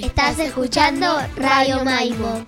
Estás 0.00 0.38
escuchando 0.38 1.06
Radio 1.36 1.84
Maimo. 1.84 2.46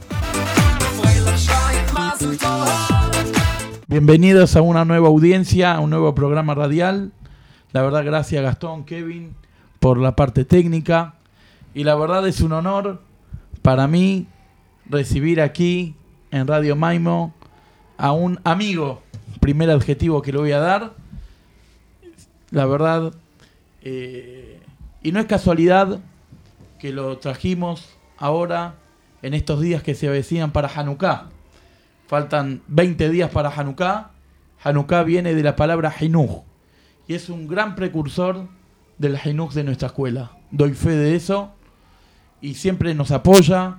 Bienvenidos 3.86 4.56
a 4.56 4.62
una 4.62 4.86
nueva 4.86 5.08
audiencia, 5.08 5.74
a 5.74 5.80
un 5.80 5.90
nuevo 5.90 6.14
programa 6.14 6.54
radial. 6.54 7.12
La 7.72 7.82
verdad, 7.82 8.02
gracias 8.02 8.42
Gastón, 8.42 8.86
Kevin, 8.86 9.34
por 9.78 9.98
la 9.98 10.16
parte 10.16 10.46
técnica. 10.46 11.16
Y 11.74 11.84
la 11.84 11.94
verdad 11.96 12.26
es 12.26 12.40
un 12.40 12.52
honor 12.52 13.02
para 13.60 13.86
mí 13.88 14.26
recibir 14.88 15.42
aquí 15.42 15.94
en 16.30 16.46
Radio 16.46 16.76
Maimo 16.76 17.34
a 17.98 18.12
un 18.12 18.40
amigo. 18.44 19.02
Primer 19.40 19.70
adjetivo 19.70 20.22
que 20.22 20.32
le 20.32 20.38
voy 20.38 20.52
a 20.52 20.60
dar. 20.60 20.94
La 22.50 22.64
verdad, 22.64 23.12
eh, 23.82 24.60
y 25.02 25.12
no 25.12 25.20
es 25.20 25.26
casualidad 25.26 26.00
que 26.84 26.92
lo 26.92 27.16
trajimos 27.16 27.96
ahora 28.18 28.74
en 29.22 29.32
estos 29.32 29.58
días 29.58 29.82
que 29.82 29.94
se 29.94 30.06
avecinan 30.06 30.52
para 30.52 30.68
Hanukkah. 30.68 31.30
Faltan 32.06 32.60
20 32.66 33.08
días 33.08 33.30
para 33.30 33.48
Hanukkah. 33.48 34.10
Hanukkah 34.62 35.02
viene 35.02 35.34
de 35.34 35.42
la 35.42 35.56
palabra 35.56 35.94
Hinuch 35.98 36.42
y 37.08 37.14
es 37.14 37.30
un 37.30 37.48
gran 37.48 37.74
precursor 37.74 38.48
del 38.98 39.18
Hinuch 39.24 39.54
de 39.54 39.64
nuestra 39.64 39.86
escuela. 39.86 40.32
Doy 40.50 40.74
fe 40.74 40.90
de 40.90 41.16
eso 41.16 41.54
y 42.42 42.52
siempre 42.52 42.94
nos 42.94 43.12
apoya 43.12 43.78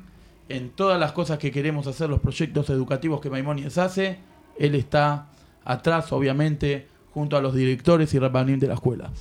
en 0.50 0.72
todas 0.72 1.00
las 1.00 1.12
cosas 1.12 1.38
que 1.38 1.52
queremos 1.52 1.86
hacer, 1.86 2.10
los 2.10 2.22
proyectos 2.22 2.72
educativos 2.72 3.22
que 3.22 3.30
Maimonides 3.30 3.78
hace. 3.78 4.18
Él 4.58 4.74
está 4.74 5.28
atrás, 5.64 6.12
obviamente, 6.12 6.88
junto 7.14 7.38
a 7.38 7.42
los 7.42 7.54
directores 7.54 8.12
y 8.16 8.18
rabanim 8.18 8.58
de 8.58 8.70
la 8.70 8.74
escuela. 8.74 9.12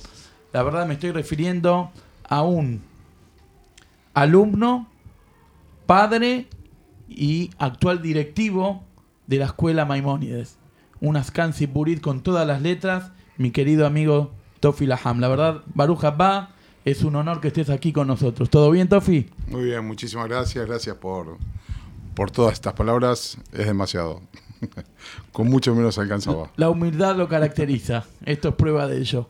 La 0.53 0.63
verdad 0.63 0.87
me 0.87 0.95
estoy 0.95 1.11
refiriendo 1.11 1.91
a 2.27 2.41
un 2.41 2.94
alumno, 4.15 4.87
padre 5.85 6.47
y 7.07 7.51
actual 7.59 8.01
directivo 8.01 8.83
de 9.27 9.37
la 9.37 9.45
escuela 9.45 9.85
Maimónides. 9.85 10.57
Un 10.99 11.17
Ascansi 11.17 11.67
Burit 11.67 12.01
con 12.01 12.21
todas 12.21 12.47
las 12.47 12.61
letras, 12.63 13.11
mi 13.37 13.51
querido 13.51 13.85
amigo 13.85 14.31
Tofi 14.59 14.87
Laham. 14.87 15.19
La 15.19 15.27
verdad, 15.27 15.61
Baruch 15.75 16.03
va 16.03 16.55
es 16.85 17.03
un 17.03 17.15
honor 17.15 17.41
que 17.41 17.47
estés 17.47 17.69
aquí 17.69 17.91
con 17.91 18.07
nosotros. 18.07 18.49
¿Todo 18.49 18.69
bien, 18.69 18.87
Tofi? 18.87 19.27
Muy 19.47 19.65
bien, 19.65 19.85
muchísimas 19.85 20.27
gracias. 20.27 20.67
Gracias 20.67 20.95
por, 20.95 21.37
por 22.13 22.29
todas 22.29 22.53
estas 22.53 22.73
palabras. 22.73 23.37
Es 23.51 23.65
demasiado. 23.65 24.21
con 25.31 25.49
mucho 25.49 25.73
menos 25.73 25.97
alcanzaba. 25.97 26.51
La 26.55 26.69
humildad 26.69 27.15
lo 27.15 27.27
caracteriza. 27.27 28.05
Esto 28.23 28.49
es 28.49 28.55
prueba 28.55 28.87
de 28.87 28.99
ello. 28.99 29.27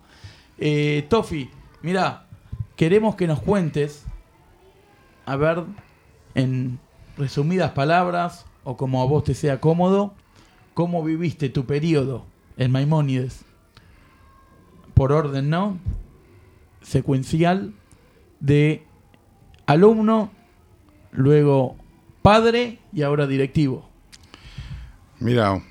Eh, 0.57 1.05
Tofi, 1.09 1.49
mira, 1.81 2.27
queremos 2.75 3.15
que 3.15 3.25
nos 3.25 3.41
cuentes, 3.41 4.03
a 5.25 5.35
ver, 5.35 5.63
en 6.35 6.79
resumidas 7.17 7.71
palabras, 7.71 8.45
o 8.63 8.77
como 8.77 9.01
a 9.01 9.05
vos 9.05 9.23
te 9.23 9.33
sea 9.33 9.59
cómodo, 9.59 10.13
cómo 10.73 11.03
viviste 11.03 11.49
tu 11.49 11.65
periodo 11.65 12.25
en 12.57 12.71
Maimónides. 12.71 13.45
Por 14.93 15.11
orden, 15.11 15.49
¿no? 15.49 15.77
Secuencial 16.81 17.73
de 18.39 18.85
alumno, 19.65 20.31
luego 21.11 21.75
padre 22.21 22.79
y 22.93 23.01
ahora 23.01 23.27
directivo. 23.27 23.89
Mira, 25.19 25.61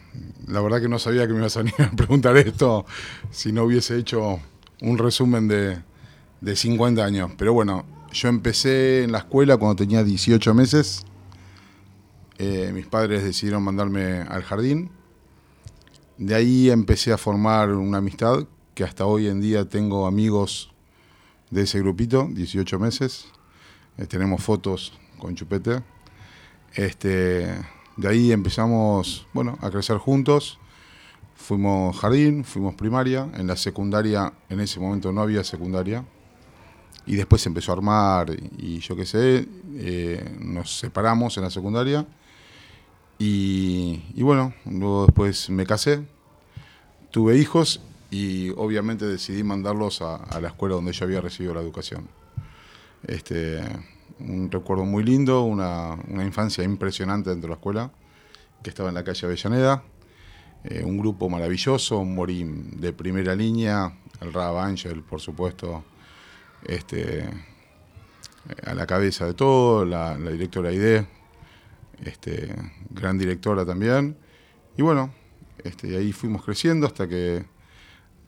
la 0.46 0.61
verdad 0.61 0.80
que 0.80 0.89
no 0.89 0.98
sabía 0.98 1.27
que 1.27 1.33
me 1.33 1.41
ibas 1.41 1.56
a 1.56 1.61
venir 1.61 1.74
a 1.80 1.91
preguntar 1.96 2.36
esto 2.36 2.84
si 3.30 3.52
no 3.52 3.64
hubiese 3.64 3.98
hecho 3.98 4.41
un 4.80 4.98
resumen 4.98 5.48
de, 5.48 5.78
de 6.41 6.56
50 6.56 7.05
años. 7.05 7.33
Pero 7.36 7.52
bueno, 7.52 7.84
yo 8.14 8.28
empecé 8.28 9.02
en 9.02 9.12
la 9.12 9.18
escuela 9.18 9.56
cuando 9.56 9.74
tenía 9.76 10.04
18 10.04 10.54
meses. 10.54 11.04
Eh, 12.38 12.70
mis 12.72 12.86
padres 12.86 13.24
decidieron 13.24 13.62
mandarme 13.62 14.20
al 14.20 14.44
jardín. 14.44 14.90
De 16.16 16.34
ahí 16.36 16.70
empecé 16.70 17.12
a 17.12 17.18
formar 17.18 17.70
una 17.70 17.98
amistad 17.98 18.46
que 18.74 18.84
hasta 18.84 19.05
hoy 19.05 19.27
en 19.27 19.40
día 19.40 19.68
tengo 19.68 20.06
amigos 20.06 20.72
de 21.50 21.62
ese 21.62 21.80
grupito, 21.80 22.28
18 22.30 22.78
meses. 22.78 23.27
Eh, 23.98 24.06
tenemos 24.06 24.42
fotos 24.42 24.92
con 25.18 25.34
chupete. 25.34 25.83
Este, 26.74 27.46
de 27.96 28.08
ahí 28.08 28.30
empezamos 28.30 29.27
bueno, 29.33 29.58
a 29.60 29.70
crecer 29.70 29.98
juntos. 29.98 30.60
Fuimos 31.34 31.98
jardín, 31.98 32.44
fuimos 32.44 32.77
primaria. 32.77 33.28
En 33.34 33.48
la 33.48 33.56
secundaria, 33.56 34.33
en 34.48 34.60
ese 34.60 34.78
momento 34.78 35.10
no 35.10 35.20
había 35.20 35.42
secundaria. 35.42 36.05
Y 37.06 37.16
después 37.16 37.42
se 37.42 37.48
empezó 37.48 37.72
a 37.72 37.74
armar 37.74 38.34
y 38.56 38.78
yo 38.80 38.96
qué 38.96 39.04
sé, 39.04 39.46
eh, 39.76 40.36
nos 40.40 40.78
separamos 40.78 41.36
en 41.36 41.44
la 41.44 41.50
secundaria. 41.50 42.06
Y, 43.18 44.22
bueno, 44.22 44.54
luego 44.64 45.06
después 45.06 45.48
me 45.48 45.66
casé, 45.66 46.04
tuve 47.10 47.38
hijos 47.38 47.80
y 48.10 48.50
obviamente 48.50 49.06
decidí 49.06 49.42
mandarlos 49.42 50.02
a, 50.02 50.40
la 50.40 50.48
escuela 50.48 50.74
donde 50.74 50.92
yo 50.92 51.04
había 51.04 51.20
recibido 51.20 51.54
la 51.54 51.60
educación. 51.60 52.08
Este, 53.06 53.60
un 54.20 54.50
recuerdo 54.50 54.84
muy 54.84 55.04
lindo, 55.04 55.42
una, 55.42 55.96
una 56.08 56.24
infancia 56.24 56.64
impresionante 56.64 57.30
dentro 57.30 57.48
de 57.48 57.50
la 57.50 57.56
escuela, 57.56 57.90
que 58.62 58.70
estaba 58.70 58.88
en 58.88 58.94
la 58.94 59.04
calle 59.04 59.26
Avellaneda. 59.26 59.82
Eh, 60.64 60.82
un 60.82 60.98
grupo 60.98 61.28
maravilloso, 61.28 61.98
un 61.98 62.14
morín 62.14 62.80
de 62.80 62.94
primera 62.94 63.34
línea, 63.34 63.98
el 64.22 64.32
Rab 64.32 64.56
Angel, 64.56 65.02
por 65.02 65.20
supuesto, 65.20 65.84
este, 66.64 67.29
a 68.64 68.75
la 68.75 68.86
cabeza 68.86 69.27
de 69.27 69.35
todo, 69.35 69.85
la, 69.85 70.17
directora 70.17 70.73
ID, 70.73 71.05
este, 72.05 72.55
gran 72.91 73.19
directora 73.19 73.64
también. 73.64 74.17
Y 74.77 74.83
bueno, 74.83 75.13
este, 75.63 75.97
ahí 75.97 76.13
fuimos 76.13 76.45
creciendo 76.45 76.86
hasta 76.86 77.08
que 77.08 77.45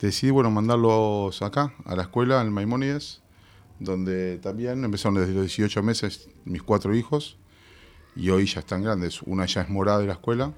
decidí 0.00 0.30
bueno, 0.30 0.50
mandarlos 0.50 1.42
acá, 1.42 1.74
a 1.84 1.96
la 1.96 2.02
escuela, 2.02 2.40
en 2.42 2.52
Maimónides, 2.52 3.22
donde 3.78 4.38
también 4.38 4.84
empezaron 4.84 5.14
desde 5.16 5.32
los 5.32 5.42
18 5.42 5.82
meses 5.82 6.28
mis 6.44 6.62
cuatro 6.62 6.94
hijos 6.94 7.36
y 8.14 8.30
hoy 8.30 8.46
ya 8.46 8.60
están 8.60 8.82
grandes. 8.82 9.22
Una 9.22 9.46
ya 9.46 9.62
es 9.62 9.68
morada 9.68 9.98
de 9.98 10.06
la 10.06 10.14
escuela. 10.14 10.52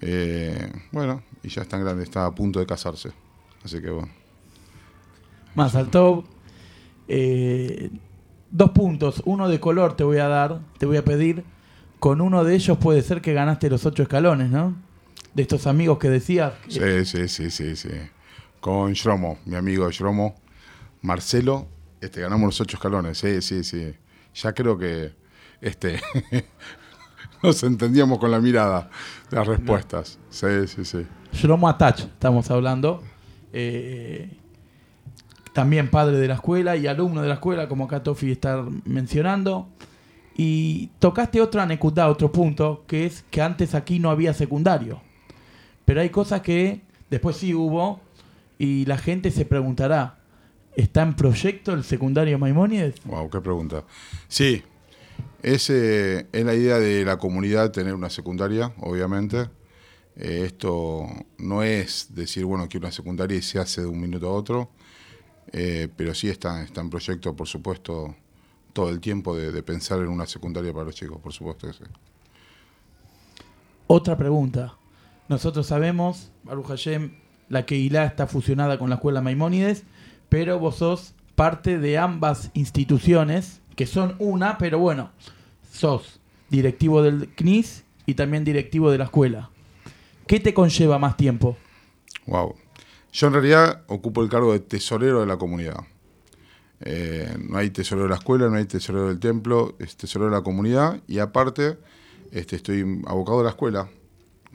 Eh, 0.00 0.72
bueno, 0.90 1.22
y 1.42 1.48
ya 1.48 1.62
están 1.62 1.84
grandes, 1.84 2.08
está 2.08 2.26
a 2.26 2.34
punto 2.34 2.58
de 2.58 2.66
casarse. 2.66 3.12
Así 3.64 3.80
que 3.80 3.90
bueno. 3.90 4.10
Más 5.54 5.74
alto. 5.74 6.24
Eh, 7.14 7.90
dos 8.50 8.70
puntos. 8.70 9.20
Uno 9.26 9.46
de 9.50 9.60
color 9.60 9.94
te 9.96 10.02
voy 10.02 10.16
a 10.16 10.28
dar, 10.28 10.60
te 10.78 10.86
voy 10.86 10.96
a 10.96 11.04
pedir. 11.04 11.44
Con 11.98 12.22
uno 12.22 12.42
de 12.42 12.54
ellos 12.54 12.78
puede 12.78 13.02
ser 13.02 13.20
que 13.20 13.34
ganaste 13.34 13.68
los 13.68 13.84
ocho 13.84 14.02
escalones, 14.02 14.50
¿no? 14.50 14.74
De 15.34 15.42
estos 15.42 15.66
amigos 15.66 15.98
que 15.98 16.08
decías. 16.08 16.54
Sí, 16.68 17.04
sí, 17.04 17.28
sí, 17.28 17.50
sí, 17.50 17.76
sí. 17.76 17.90
Con 18.60 18.94
Shromo, 18.94 19.38
mi 19.44 19.56
amigo 19.56 19.90
Shromo, 19.90 20.36
Marcelo, 21.02 21.66
este, 22.00 22.22
ganamos 22.22 22.46
los 22.46 22.60
ocho 22.62 22.78
escalones. 22.78 23.18
Sí, 23.18 23.42
sí, 23.42 23.62
sí. 23.62 23.92
Ya 24.34 24.54
creo 24.54 24.78
que 24.78 25.12
este 25.60 26.00
nos 27.42 27.62
entendíamos 27.62 28.18
con 28.18 28.30
la 28.30 28.40
mirada, 28.40 28.88
las 29.30 29.46
respuestas. 29.46 30.18
Sí, 30.30 30.66
sí, 30.66 30.86
sí. 30.86 31.06
Shlomo 31.34 31.68
Atach, 31.68 32.00
estamos 32.00 32.50
hablando. 32.50 33.02
Eh, 33.52 34.30
también 35.52 35.90
padre 35.90 36.16
de 36.16 36.28
la 36.28 36.34
escuela 36.34 36.76
y 36.76 36.86
alumno 36.86 37.22
de 37.22 37.28
la 37.28 37.34
escuela, 37.34 37.68
como 37.68 37.84
acá 37.84 38.02
Tofi 38.02 38.32
está 38.32 38.64
mencionando. 38.84 39.68
Y 40.34 40.88
tocaste 40.98 41.40
otra 41.40 41.64
anécdota, 41.64 42.08
otro 42.08 42.32
punto, 42.32 42.84
que 42.86 43.04
es 43.06 43.24
que 43.30 43.42
antes 43.42 43.74
aquí 43.74 43.98
no 43.98 44.10
había 44.10 44.32
secundario. 44.32 45.02
Pero 45.84 46.00
hay 46.00 46.08
cosas 46.08 46.40
que 46.40 46.80
después 47.10 47.36
sí 47.36 47.54
hubo 47.54 48.00
y 48.58 48.86
la 48.86 48.96
gente 48.96 49.30
se 49.30 49.44
preguntará, 49.44 50.20
¿está 50.74 51.02
en 51.02 51.14
proyecto 51.14 51.72
el 51.74 51.84
secundario 51.84 52.38
Maimónides? 52.38 52.94
Wow, 53.04 53.28
qué 53.28 53.40
pregunta. 53.40 53.84
Sí, 54.28 54.62
es, 55.42 55.68
eh, 55.68 56.26
es 56.32 56.44
la 56.44 56.54
idea 56.54 56.78
de 56.78 57.04
la 57.04 57.18
comunidad 57.18 57.72
tener 57.72 57.94
una 57.94 58.08
secundaria, 58.08 58.72
obviamente. 58.80 59.50
Eh, 60.16 60.44
esto 60.46 61.06
no 61.38 61.62
es 61.62 62.14
decir, 62.14 62.44
bueno, 62.44 62.68
que 62.68 62.78
una 62.78 62.92
secundaria 62.92 63.40
se 63.42 63.58
hace 63.58 63.82
de 63.82 63.86
un 63.86 64.00
minuto 64.00 64.28
a 64.28 64.32
otro, 64.32 64.70
eh, 65.52 65.88
pero 65.96 66.14
sí 66.14 66.28
está, 66.28 66.62
está 66.62 66.80
en 66.80 66.90
proyecto, 66.90 67.34
por 67.34 67.48
supuesto, 67.48 68.14
todo 68.72 68.90
el 68.90 69.00
tiempo 69.00 69.36
de, 69.36 69.52
de, 69.52 69.62
pensar 69.62 69.98
en 70.00 70.08
una 70.08 70.26
secundaria 70.26 70.72
para 70.72 70.86
los 70.86 70.94
chicos, 70.94 71.20
por 71.20 71.32
supuesto 71.32 71.66
que 71.66 71.72
sí. 71.72 71.84
Otra 73.86 74.16
pregunta. 74.16 74.74
Nosotros 75.28 75.66
sabemos, 75.66 76.30
Baruch 76.44 76.66
Hashem, 76.66 77.14
la 77.48 77.66
Keilah 77.66 78.06
está 78.06 78.26
fusionada 78.26 78.78
con 78.78 78.88
la 78.88 78.96
escuela 78.96 79.20
Maimónides, 79.20 79.84
pero 80.28 80.58
vos 80.58 80.76
sos 80.76 81.14
parte 81.34 81.78
de 81.78 81.98
ambas 81.98 82.50
instituciones, 82.54 83.60
que 83.76 83.86
son 83.86 84.16
una, 84.18 84.58
pero 84.58 84.78
bueno, 84.78 85.10
sos 85.70 86.20
directivo 86.48 87.02
del 87.02 87.28
CNIS 87.34 87.84
y 88.06 88.14
también 88.14 88.44
directivo 88.44 88.90
de 88.90 88.98
la 88.98 89.04
escuela. 89.04 89.50
¿Qué 90.26 90.40
te 90.40 90.54
conlleva 90.54 90.98
más 90.98 91.16
tiempo? 91.16 91.56
Wow. 92.26 92.54
Yo 93.12 93.26
en 93.26 93.34
realidad 93.34 93.82
ocupo 93.88 94.22
el 94.22 94.30
cargo 94.30 94.52
de 94.52 94.60
tesorero 94.60 95.20
de 95.20 95.26
la 95.26 95.36
comunidad. 95.36 95.80
Eh, 96.80 97.36
no 97.38 97.58
hay 97.58 97.70
tesorero 97.70 98.04
de 98.04 98.10
la 98.10 98.16
escuela, 98.16 98.48
no 98.48 98.56
hay 98.56 98.64
tesorero 98.64 99.08
del 99.08 99.20
templo, 99.20 99.76
es 99.78 99.96
tesorero 99.96 100.30
de 100.30 100.36
la 100.36 100.42
comunidad 100.42 101.00
y 101.06 101.18
aparte 101.18 101.78
este, 102.32 102.56
estoy 102.56 103.02
abocado 103.06 103.40
a 103.40 103.44
la 103.44 103.50
escuela, 103.50 103.88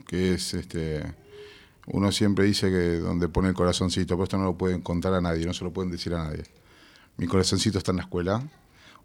que 0.08 0.34
es, 0.34 0.52
este, 0.54 1.02
uno 1.86 2.10
siempre 2.10 2.44
dice 2.44 2.68
que 2.68 2.98
donde 2.98 3.28
pone 3.28 3.48
el 3.48 3.54
corazoncito, 3.54 4.16
pero 4.16 4.24
esto 4.24 4.36
no 4.36 4.44
lo 4.44 4.58
pueden 4.58 4.82
contar 4.82 5.14
a 5.14 5.20
nadie, 5.20 5.46
no 5.46 5.54
se 5.54 5.64
lo 5.64 5.72
pueden 5.72 5.92
decir 5.92 6.12
a 6.14 6.24
nadie. 6.24 6.42
Mi 7.16 7.26
corazoncito 7.26 7.78
está 7.78 7.92
en 7.92 7.98
la 7.98 8.02
escuela. 8.02 8.42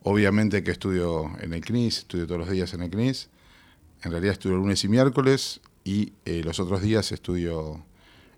Obviamente 0.02 0.64
que 0.64 0.72
estudio 0.72 1.32
en 1.40 1.54
el 1.54 1.64
CNIS, 1.64 2.00
estudio 2.00 2.26
todos 2.26 2.40
los 2.40 2.50
días 2.50 2.74
en 2.74 2.82
el 2.82 2.90
CNIS. 2.90 3.30
En 4.02 4.12
realidad 4.12 4.34
estudio 4.34 4.58
lunes 4.58 4.84
y 4.84 4.90
miércoles 4.90 5.62
y 5.86 6.14
eh, 6.26 6.42
los 6.44 6.60
otros 6.60 6.82
días 6.82 7.12
estudio 7.12 7.86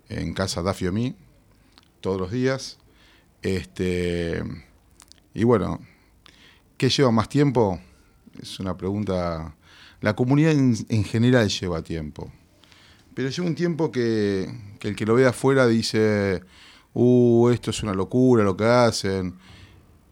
en 0.08 0.34
casa 0.34 0.62
Dafio 0.62 0.92
Mi, 0.92 1.14
todos 2.00 2.20
los 2.20 2.30
días. 2.30 2.78
Este, 3.42 4.42
y 5.34 5.44
bueno, 5.44 5.80
¿qué 6.76 6.88
lleva 6.88 7.10
más 7.10 7.28
tiempo? 7.28 7.80
Es 8.40 8.60
una 8.60 8.76
pregunta. 8.76 9.54
La 10.00 10.14
comunidad 10.14 10.52
en, 10.52 11.04
general 11.04 11.48
lleva 11.48 11.82
tiempo. 11.82 12.30
Pero 13.14 13.30
lleva 13.30 13.48
un 13.48 13.54
tiempo 13.54 13.90
que, 13.90 14.50
el 14.80 14.96
que 14.96 15.06
lo 15.06 15.14
ve 15.14 15.26
afuera 15.26 15.66
dice, 15.66 16.42
uh, 16.92 17.48
esto 17.48 17.70
es 17.70 17.82
una 17.82 17.94
locura 17.94 18.44
lo 18.44 18.56
que 18.56 18.64
hacen. 18.64 19.34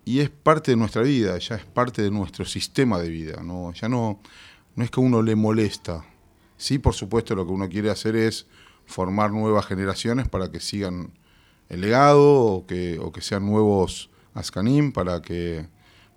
Y 0.06 0.20
es 0.20 0.30
parte 0.30 0.72
de 0.72 0.76
nuestra 0.76 1.02
vida, 1.02 1.38
ya 1.38 1.56
es 1.56 1.64
parte 1.64 2.02
de 2.02 2.10
nuestro 2.10 2.44
sistema 2.44 2.98
de 2.98 3.08
vida. 3.08 3.42
¿no? 3.42 3.72
Ya 3.72 3.88
no, 3.88 4.20
no 4.74 4.84
es 4.84 4.90
que 4.90 5.00
uno 5.00 5.22
le 5.22 5.36
molesta. 5.36 6.04
Sí, 6.56 6.78
por 6.78 6.94
supuesto, 6.94 7.34
lo 7.34 7.46
que 7.46 7.52
uno 7.52 7.68
quiere 7.68 7.90
hacer 7.90 8.16
es 8.16 8.46
formar 8.86 9.32
nuevas 9.32 9.66
generaciones 9.66 10.28
para 10.28 10.50
que 10.50 10.60
sigan 10.60 11.12
el 11.68 11.80
legado 11.80 12.42
o 12.42 12.66
que, 12.66 12.98
o 12.98 13.12
que 13.12 13.20
sean 13.20 13.46
nuevos 13.46 14.10
Ascanim 14.34 14.92
para 14.92 15.22
que, 15.22 15.66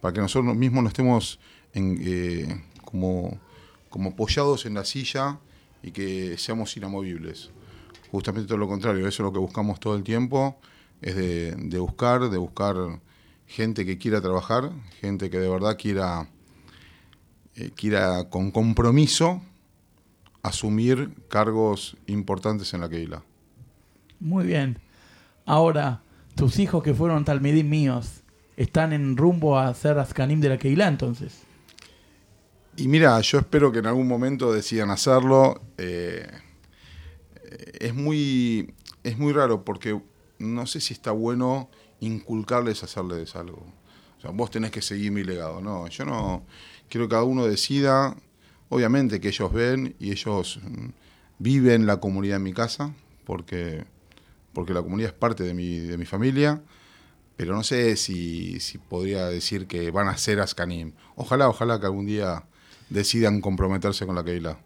para 0.01 0.13
que 0.13 0.21
nosotros 0.21 0.55
mismos 0.55 0.83
no 0.83 0.89
estemos 0.89 1.39
eh, 1.73 2.61
como, 2.83 3.39
como 3.89 4.09
apoyados 4.11 4.65
en 4.65 4.73
la 4.73 4.85
silla 4.85 5.39
y 5.83 5.91
que 5.91 6.37
seamos 6.37 6.75
inamovibles. 6.75 7.51
Justamente 8.11 8.47
todo 8.47 8.57
lo 8.57 8.67
contrario, 8.67 9.07
eso 9.07 9.21
es 9.21 9.25
lo 9.25 9.33
que 9.33 9.39
buscamos 9.39 9.79
todo 9.79 9.95
el 9.95 10.03
tiempo, 10.03 10.59
es 11.01 11.15
de, 11.15 11.51
de 11.55 11.79
buscar, 11.79 12.29
de 12.29 12.37
buscar 12.37 12.75
gente 13.45 13.85
que 13.85 13.97
quiera 13.97 14.21
trabajar, 14.21 14.71
gente 14.99 15.29
que 15.29 15.39
de 15.39 15.49
verdad 15.49 15.77
quiera, 15.77 16.29
eh, 17.55 17.71
quiera 17.75 18.29
con 18.29 18.51
compromiso 18.51 19.41
asumir 20.47 21.13
cargos 21.29 21.97
importantes 22.07 22.73
en 22.73 22.81
la 22.81 22.89
Keila. 22.89 23.23
Muy 24.19 24.45
bien. 24.45 24.79
Ahora, 25.45 26.01
tus 26.35 26.59
hijos 26.59 26.83
que 26.83 26.93
fueron 26.93 27.25
talmidim 27.25 27.69
míos, 27.69 28.21
¿están 28.55 28.93
en 28.93 29.17
rumbo 29.17 29.57
a 29.57 29.73
ser 29.73 29.99
Ascanim 29.99 30.39
de 30.41 30.49
la 30.49 30.57
Keila 30.57 30.87
entonces? 30.87 31.43
Y 32.75 32.87
mira, 32.87 33.19
yo 33.21 33.39
espero 33.39 33.71
que 33.71 33.79
en 33.79 33.87
algún 33.87 34.07
momento 34.07 34.53
decidan 34.53 34.91
hacerlo. 34.91 35.61
Eh, 35.77 36.29
es, 37.79 37.95
muy, 37.95 38.73
es 39.03 39.17
muy 39.17 39.33
raro 39.33 39.65
porque 39.65 39.99
no 40.37 40.67
sé 40.67 40.79
si 40.79 40.93
está 40.93 41.11
bueno 41.11 41.69
inculcarles 41.99 42.83
hacerles 42.83 43.35
algo. 43.35 43.65
O 44.17 44.21
sea, 44.21 44.31
vos 44.31 44.51
tenés 44.51 44.71
que 44.71 44.81
seguir 44.81 45.11
mi 45.11 45.23
legado. 45.23 45.59
No, 45.59 45.87
yo 45.87 46.05
no 46.05 46.43
quiero 46.89 47.07
que 47.07 47.11
cada 47.11 47.23
uno 47.23 47.45
decida 47.45 48.15
Obviamente 48.69 49.19
que 49.19 49.29
ellos 49.29 49.51
ven 49.51 49.95
y 49.99 50.11
ellos 50.11 50.59
mm, 50.61 50.87
viven 51.39 51.85
la 51.85 51.97
comunidad 51.97 52.37
en 52.37 52.43
mi 52.43 52.53
casa, 52.53 52.93
porque, 53.25 53.85
porque 54.53 54.73
la 54.73 54.81
comunidad 54.81 55.11
es 55.11 55.17
parte 55.17 55.43
de 55.43 55.53
mi, 55.53 55.77
de 55.77 55.97
mi 55.97 56.05
familia, 56.05 56.61
pero 57.35 57.55
no 57.55 57.63
sé 57.63 57.95
si, 57.95 58.59
si 58.59 58.77
podría 58.77 59.27
decir 59.27 59.67
que 59.67 59.91
van 59.91 60.07
a 60.07 60.17
ser 60.17 60.39
Ascanim. 60.39 60.93
Ojalá, 61.15 61.47
ojalá 61.47 61.79
que 61.79 61.85
algún 61.85 62.07
día 62.07 62.43
decidan 62.89 63.41
comprometerse 63.41 64.05
con 64.05 64.15
la 64.15 64.23
Keila. 64.23 64.57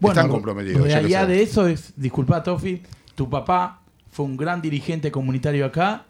Bueno, 0.00 0.20
Están 0.20 0.30
comprometidos. 0.30 0.92
allá 0.92 1.26
de 1.26 1.42
eso 1.42 1.66
es, 1.66 1.94
disculpa 1.96 2.42
Tofi, 2.42 2.82
tu 3.14 3.30
papá 3.30 3.82
fue 4.10 4.26
un 4.26 4.36
gran 4.36 4.60
dirigente 4.60 5.10
comunitario 5.10 5.64
acá 5.64 6.04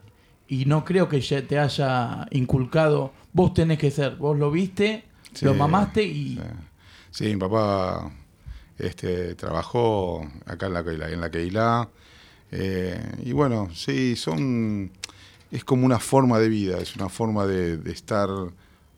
y 0.48 0.64
no 0.64 0.84
creo 0.84 1.08
que 1.08 1.20
te 1.20 1.58
haya 1.58 2.26
inculcado, 2.30 3.12
vos 3.32 3.54
tenés 3.54 3.78
que 3.78 3.90
ser, 3.90 4.16
vos 4.16 4.36
lo 4.36 4.50
viste, 4.50 5.04
lo 5.42 5.54
mamaste 5.54 6.02
y... 6.02 6.34
Sí, 6.34 6.40
mi 7.20 7.36
papá 7.36 8.12
este, 8.78 9.34
trabajó 9.34 10.26
acá 10.44 10.66
en 10.66 10.72
la, 10.74 10.80
en 10.80 11.20
la 11.20 11.30
Keilá. 11.30 11.88
Eh, 12.52 13.00
y 13.24 13.32
bueno, 13.32 13.68
sí, 13.74 14.16
son. 14.16 14.90
Es 15.50 15.64
como 15.64 15.86
una 15.86 15.98
forma 15.98 16.38
de 16.38 16.48
vida, 16.48 16.78
es 16.78 16.96
una 16.96 17.08
forma 17.08 17.46
de, 17.46 17.80
estar 17.90 18.28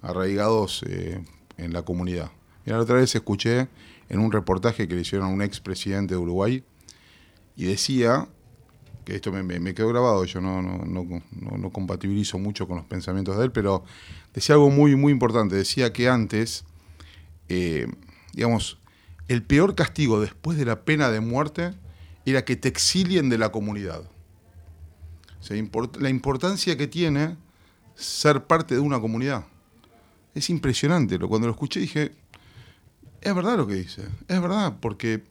arraigados 0.03 0.83
eh, 0.89 1.23
en 1.59 1.73
la 1.73 1.83
comunidad. 1.83 2.31
Mira, 2.65 2.79
la 2.79 2.83
otra 2.83 2.97
vez 2.97 3.15
escuché 3.15 3.69
en 4.09 4.21
un 4.21 4.33
reportaje 4.33 4.89
que 4.89 4.95
le 4.95 5.03
hicieron 5.03 5.29
a 5.29 5.31
un 5.31 5.43
expresidente 5.43 6.15
de 6.15 6.21
Uruguay 6.21 6.65
y 7.57 7.65
decía 7.65 8.29
que 9.05 9.17
esto 9.17 9.31
me, 9.33 9.75
quedó 9.75 9.89
grabado, 9.89 10.25
yo 10.25 10.41
no, 10.41 10.63
no, 10.63 10.85
no, 10.85 11.23
no, 11.57 11.71
compatibilizo 11.71 12.39
mucho 12.39 12.67
con 12.67 12.77
los 12.77 12.87
pensamientos 12.87 13.39
de 13.39 13.45
él, 13.45 13.53
pero 13.53 13.85
decía 14.35 14.55
algo 14.55 14.71
muy, 14.71 14.97
muy 14.97 15.13
importante. 15.13 15.55
Decía 15.57 15.93
que 15.93 16.09
antes 16.09 16.65
eh, 17.49 17.87
digamos, 18.33 18.79
el 19.29 19.43
peor 19.43 19.75
castigo 19.75 20.21
después 20.21 20.57
de 20.59 20.65
la 20.65 20.85
pena 20.85 21.11
de 21.11 21.21
muerte 21.21 21.75
era 22.25 22.45
que 22.45 22.57
te 22.57 22.69
exilien 22.69 23.29
de 23.29 23.39
la 23.39 23.51
comunidad. 23.51 24.03
la 25.99 26.09
importancia 26.11 26.77
que 26.77 26.87
tiene 26.87 27.37
ser 27.95 28.45
parte 28.45 28.75
de 28.75 28.81
una 28.81 29.01
comunidad. 29.01 29.45
Es 30.35 30.51
impresionante. 30.51 31.19
Cuando 31.19 31.49
lo 31.49 31.53
escuché 31.53 31.81
dije, 31.81 32.13
es 33.21 33.35
verdad 33.35 33.57
lo 33.57 33.67
que 33.67 33.75
dice, 33.75 34.03
es 34.29 34.41
verdad, 34.41 34.77
porque 34.81 35.25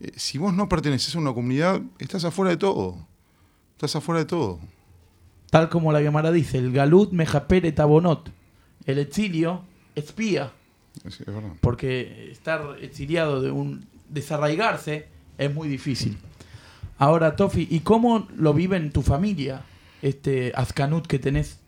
eh, 0.00 0.12
si 0.16 0.38
vos 0.38 0.52
no 0.52 0.68
perteneces 0.68 1.14
a 1.14 1.18
una 1.18 1.32
comunidad, 1.32 1.80
estás 1.98 2.24
afuera 2.24 2.50
de 2.50 2.56
todo. 2.56 3.06
Estás 3.72 3.94
afuera 3.94 4.20
de 4.20 4.26
todo. 4.26 4.58
Tal 5.50 5.68
como 5.68 5.92
la 5.92 6.00
Gemara 6.00 6.32
dice, 6.32 6.58
el 6.58 6.72
galut 6.72 7.12
mejapere 7.12 7.72
tabonot, 7.72 8.30
el 8.84 8.98
exilio 8.98 9.62
espía. 9.94 10.52
Porque 11.60 12.30
estar 12.30 12.76
exiliado 12.80 13.40
de 13.40 13.50
un 13.50 13.86
desarraigarse 14.08 15.06
es 15.36 15.54
muy 15.54 15.68
difícil. 15.68 16.18
Ahora, 16.98 17.36
Tofi, 17.36 17.68
¿y 17.70 17.80
cómo 17.80 18.28
lo 18.36 18.54
vive 18.54 18.76
en 18.76 18.90
tu 18.90 19.02
familia 19.02 19.64
este 20.02 20.52
Ascanut 20.56 21.06
que 21.06 21.18
tenés? 21.18 21.60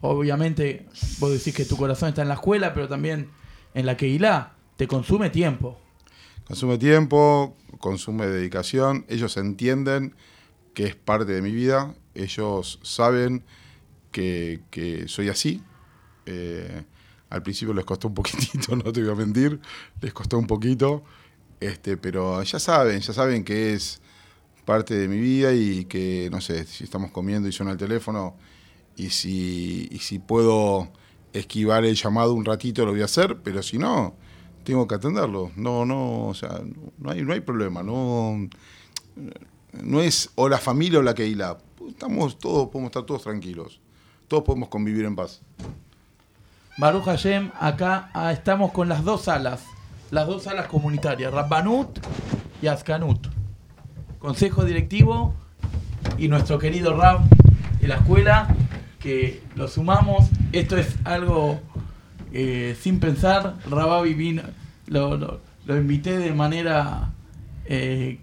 Obviamente, 0.00 0.86
vos 1.18 1.30
decís 1.30 1.54
que 1.54 1.64
tu 1.64 1.76
corazón 1.76 2.10
está 2.10 2.22
en 2.22 2.28
la 2.28 2.34
escuela, 2.34 2.72
pero 2.72 2.88
también 2.88 3.28
en 3.74 3.86
la 3.86 3.96
Keilah. 3.96 4.52
Te 4.76 4.86
consume 4.86 5.30
tiempo. 5.30 5.78
Consume 6.46 6.78
tiempo, 6.78 7.56
consume 7.80 8.26
dedicación. 8.26 9.04
Ellos 9.08 9.36
entienden 9.36 10.14
que 10.74 10.84
es 10.84 10.94
parte 10.94 11.32
de 11.32 11.42
mi 11.42 11.50
vida. 11.50 11.94
Ellos 12.14 12.78
saben 12.82 13.44
que, 14.12 14.60
que 14.70 15.08
soy 15.08 15.28
así. 15.28 15.62
Eh, 16.26 16.82
al 17.30 17.42
principio 17.42 17.74
les 17.74 17.84
costó 17.84 18.08
un 18.08 18.14
poquitito, 18.14 18.76
no 18.76 18.92
te 18.92 19.02
voy 19.02 19.12
a 19.12 19.14
mentir, 19.14 19.60
les 20.00 20.12
costó 20.12 20.38
un 20.38 20.46
poquito, 20.46 21.02
este, 21.60 21.96
pero 21.96 22.42
ya 22.42 22.58
saben, 22.58 23.00
ya 23.00 23.12
saben 23.12 23.44
que 23.44 23.72
es 23.74 24.00
parte 24.64 24.94
de 24.94 25.08
mi 25.08 25.18
vida 25.18 25.52
y 25.52 25.84
que, 25.84 26.28
no 26.30 26.40
sé, 26.40 26.64
si 26.66 26.84
estamos 26.84 27.10
comiendo 27.10 27.48
y 27.48 27.52
suena 27.52 27.72
el 27.72 27.78
teléfono 27.78 28.36
y 28.96 29.10
si, 29.10 29.88
si 30.00 30.18
puedo 30.18 30.90
esquivar 31.32 31.84
el 31.84 31.94
llamado 31.94 32.32
un 32.32 32.44
ratito 32.44 32.84
lo 32.84 32.92
voy 32.92 33.02
a 33.02 33.06
hacer, 33.06 33.38
pero 33.42 33.62
si 33.62 33.78
no, 33.78 34.14
tengo 34.64 34.86
que 34.88 34.96
atenderlo. 34.96 35.52
No, 35.56 35.84
no, 35.84 36.26
o 36.26 36.34
sea, 36.34 36.60
no 36.98 37.10
hay, 37.10 37.22
no 37.22 37.32
hay 37.32 37.40
problema, 37.40 37.82
no, 37.82 38.48
no 39.72 40.00
es 40.00 40.30
o 40.34 40.48
la 40.48 40.58
familia 40.58 40.98
o 40.98 41.02
la 41.02 41.14
Keila. 41.14 41.58
Estamos 41.88 42.38
todos, 42.38 42.68
podemos 42.68 42.88
estar 42.88 43.04
todos 43.04 43.22
tranquilos. 43.22 43.80
Todos 44.26 44.42
podemos 44.42 44.68
convivir 44.68 45.04
en 45.04 45.14
paz. 45.14 45.40
Baruch 46.78 47.04
Hashem, 47.04 47.52
acá 47.58 48.10
ah, 48.12 48.32
estamos 48.32 48.70
con 48.70 48.90
las 48.90 49.02
dos 49.02 49.22
salas, 49.22 49.64
las 50.10 50.26
dos 50.26 50.42
salas 50.42 50.66
comunitarias, 50.66 51.32
Rabbanut 51.32 51.98
y 52.60 52.66
Azkanut. 52.66 53.28
Consejo 54.18 54.62
directivo 54.62 55.34
y 56.18 56.28
nuestro 56.28 56.58
querido 56.58 56.94
Rab 56.94 57.20
de 57.80 57.88
la 57.88 57.94
escuela, 57.94 58.54
que 58.98 59.42
lo 59.54 59.68
sumamos. 59.68 60.28
Esto 60.52 60.76
es 60.76 60.96
algo 61.04 61.60
eh, 62.34 62.76
sin 62.78 63.00
pensar. 63.00 63.54
Rababi 63.70 64.12
vino, 64.12 64.42
lo, 64.86 65.40
invité 65.68 66.18
de 66.18 66.32
manera 66.34 67.10
eh, 67.64 68.20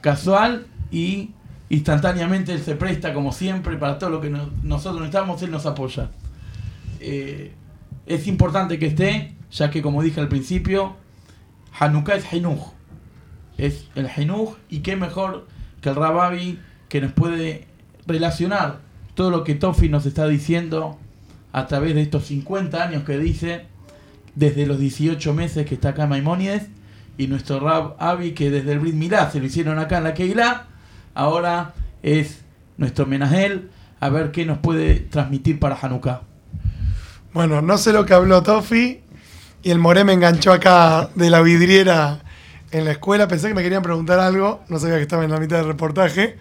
casual 0.00 0.66
y 0.90 1.32
instantáneamente 1.68 2.54
él 2.54 2.62
se 2.62 2.76
presta 2.76 3.12
como 3.12 3.30
siempre 3.30 3.76
para 3.76 3.98
todo 3.98 4.08
lo 4.08 4.20
que 4.22 4.30
nosotros 4.30 5.02
necesitamos, 5.02 5.42
él 5.42 5.50
nos 5.50 5.66
apoya. 5.66 6.08
Eh, 7.00 7.52
es 8.06 8.26
importante 8.26 8.78
que 8.78 8.86
esté, 8.86 9.34
ya 9.50 9.70
que 9.70 9.82
como 9.82 10.02
dije 10.02 10.20
al 10.20 10.28
principio, 10.28 10.96
Hanukkah 11.78 12.16
es 12.16 12.32
Hinuch. 12.32 12.72
Es 13.56 13.88
el 13.94 14.08
Hinuch 14.16 14.56
y 14.68 14.80
qué 14.80 14.96
mejor 14.96 15.46
que 15.80 15.90
el 15.90 15.96
Rababi 15.96 16.58
que 16.88 17.00
nos 17.00 17.12
puede 17.12 17.66
relacionar 18.06 18.80
todo 19.14 19.30
lo 19.30 19.44
que 19.44 19.54
Tofi 19.54 19.88
nos 19.88 20.06
está 20.06 20.26
diciendo 20.26 20.98
a 21.52 21.66
través 21.66 21.94
de 21.94 22.02
estos 22.02 22.26
50 22.26 22.82
años 22.82 23.04
que 23.04 23.18
dice, 23.18 23.66
desde 24.34 24.66
los 24.66 24.78
18 24.78 25.34
meses 25.34 25.66
que 25.66 25.74
está 25.74 25.90
acá 25.90 26.06
Maimónides, 26.06 26.68
y 27.16 27.26
nuestro 27.26 27.58
Rab 27.58 27.96
Avi, 27.98 28.30
que 28.30 28.50
desde 28.50 28.72
el 28.72 28.78
Brit 28.78 28.94
Milá 28.94 29.30
se 29.30 29.40
lo 29.40 29.46
hicieron 29.46 29.78
acá 29.78 29.98
en 29.98 30.04
la 30.04 30.14
Keilah, 30.14 30.66
ahora 31.14 31.74
es 32.02 32.44
nuestro 32.76 33.06
Menajel, 33.06 33.70
a 33.98 34.08
ver 34.08 34.30
qué 34.30 34.46
nos 34.46 34.58
puede 34.58 35.00
transmitir 35.00 35.58
para 35.58 35.76
Hanukkah. 35.80 36.27
Bueno, 37.32 37.60
no 37.60 37.76
sé 37.76 37.92
lo 37.92 38.06
que 38.06 38.14
habló 38.14 38.42
Tofi, 38.42 39.02
y 39.62 39.70
el 39.70 39.78
Moré 39.78 40.02
me 40.04 40.14
enganchó 40.14 40.50
acá 40.52 41.10
de 41.14 41.28
la 41.28 41.42
vidriera 41.42 42.22
en 42.70 42.84
la 42.84 42.92
escuela. 42.92 43.28
Pensé 43.28 43.48
que 43.48 43.54
me 43.54 43.62
querían 43.62 43.82
preguntar 43.82 44.18
algo, 44.18 44.62
no 44.68 44.78
sabía 44.78 44.96
que 44.96 45.02
estaba 45.02 45.24
en 45.24 45.30
la 45.30 45.38
mitad 45.38 45.58
del 45.58 45.66
reportaje. 45.66 46.38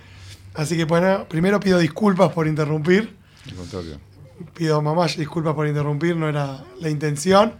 Así 0.53 0.77
que 0.77 0.85
bueno, 0.85 1.25
primero 1.27 1.59
pido 1.59 1.77
disculpas 1.77 2.31
por 2.31 2.47
interrumpir. 2.47 3.15
Contrario. 3.55 3.99
Pido 4.53 4.81
mamá 4.81 5.07
disculpas 5.07 5.53
por 5.55 5.67
interrumpir, 5.67 6.15
no 6.15 6.29
era 6.29 6.63
la 6.79 6.89
intención. 6.89 7.53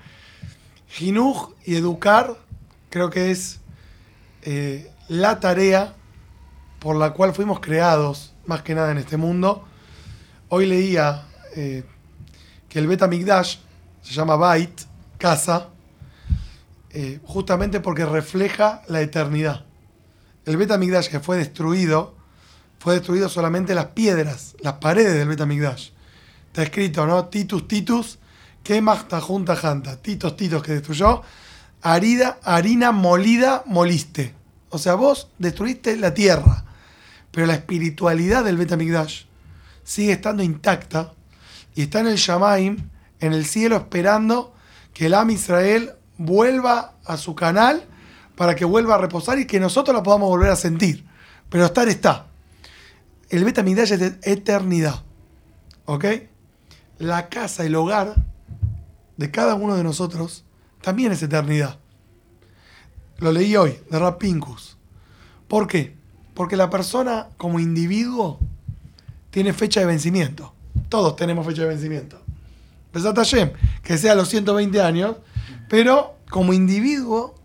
Jinuj 0.88 1.52
y 1.66 1.76
educar 1.76 2.38
creo 2.90 3.10
que 3.10 3.32
es 3.32 3.60
eh, 4.44 4.90
la 5.10 5.40
tarea 5.40 5.96
por 6.80 6.96
la 6.96 7.12
cual 7.12 7.34
fuimos 7.34 7.60
creados, 7.60 8.34
más 8.46 8.62
que 8.62 8.74
nada 8.74 8.92
en 8.92 9.00
este 9.00 9.18
mundo. 9.18 9.66
Hoy 10.50 10.66
leía 10.66 11.26
eh, 11.56 11.84
que 12.70 12.80
el 12.80 12.88
Beta 12.88 13.08
Migdash 13.08 13.58
se 14.02 14.14
llama 14.14 14.36
Bait, 14.36 14.82
casa, 15.18 15.70
eh, 16.92 17.20
justamente 17.26 17.80
porque 17.80 18.06
refleja 18.06 18.82
la 18.88 19.02
eternidad. 19.02 19.66
El 20.46 20.58
Beta 20.58 20.78
Migdash 20.78 21.10
que 21.10 21.20
fue 21.20 21.38
destruido, 21.38 22.16
fue 22.80 22.96
destruido 22.96 23.30
solamente 23.30 23.76
las 23.76 23.88
piedras, 23.88 24.56
las 24.62 24.74
paredes 24.76 25.14
del 25.16 25.28
Beta 25.28 25.46
Migdash. 25.46 25.90
Está 26.48 26.64
escrito, 26.64 27.06
¿no? 27.06 27.26
Titus, 27.26 27.68
Titus, 27.68 28.20
que 28.64 28.82
ta 29.08 29.22
junta 29.22 29.56
janta. 29.56 29.98
Titos, 29.98 30.36
Titos 30.36 30.64
que 30.64 30.74
destruyó. 30.74 31.22
Arida, 31.82 32.40
harina 32.44 32.92
molida, 32.92 33.64
moliste. 33.66 34.34
O 34.70 34.78
sea, 34.78 34.96
vos 34.96 35.30
destruiste 35.38 35.96
la 35.98 36.14
tierra. 36.14 36.66
Pero 37.32 37.46
la 37.46 37.54
espiritualidad 37.54 38.44
del 38.44 38.58
Beta 38.58 38.76
Migdash 38.76 39.26
sigue 39.84 40.14
estando 40.14 40.44
intacta 40.44 41.14
y 41.78 41.84
está 41.84 42.00
en 42.00 42.08
el 42.08 42.16
Shamaim, 42.16 42.90
en 43.20 43.34
el 43.34 43.46
cielo, 43.46 43.76
esperando 43.76 44.56
que 44.96 45.06
el 45.06 45.14
Am 45.14 45.30
Israel 45.30 45.92
vuelva 46.18 46.96
a 47.06 47.18
su 47.18 47.36
canal 47.36 47.86
para 48.36 48.56
que 48.56 48.66
vuelva 48.66 48.96
a 48.96 48.98
reposar 48.98 49.38
y 49.38 49.46
que 49.46 49.60
nosotros 49.60 49.96
la 49.96 50.02
podamos 50.02 50.28
volver 50.28 50.50
a 50.50 50.56
sentir. 50.56 51.06
Pero 51.50 51.66
estar 51.66 51.88
está. 51.88 52.26
El 53.30 53.44
Betamigdash 53.44 53.92
es 53.92 54.02
eternidad. 54.24 55.04
¿Ok? 55.86 56.06
La 56.98 57.30
casa, 57.30 57.64
el 57.64 57.76
hogar 57.76 58.16
de 59.18 59.30
cada 59.30 59.54
uno 59.54 59.76
de 59.76 59.84
nosotros 59.84 60.46
también 60.82 61.12
es 61.12 61.22
eternidad. 61.22 61.78
Lo 63.20 63.32
leí 63.32 63.56
hoy, 63.56 63.80
de 63.92 64.00
Rapincus. 64.00 64.80
¿Por 65.48 65.68
qué? 65.68 65.96
Porque 66.34 66.58
la 66.58 66.72
persona 66.72 67.28
como 67.38 67.60
individuo 67.60 68.40
tiene 69.30 69.54
fecha 69.54 69.82
de 69.82 69.86
vencimiento. 69.86 70.56
Todos 70.90 71.16
tenemos 71.16 71.46
fecha 71.46 71.64
de 71.64 71.70
vencimiento 71.70 72.28
que 73.84 73.98
sea 73.98 74.14
a 74.14 74.16
los 74.16 74.30
120 74.30 74.82
años, 74.82 75.18
pero 75.70 76.18
como 76.30 76.54
individuo 76.54 77.36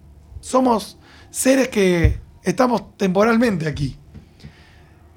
somos 0.40 0.98
seres 1.30 1.68
que 1.68 2.20
estamos 2.42 2.96
temporalmente 2.96 3.68
aquí. 3.68 3.96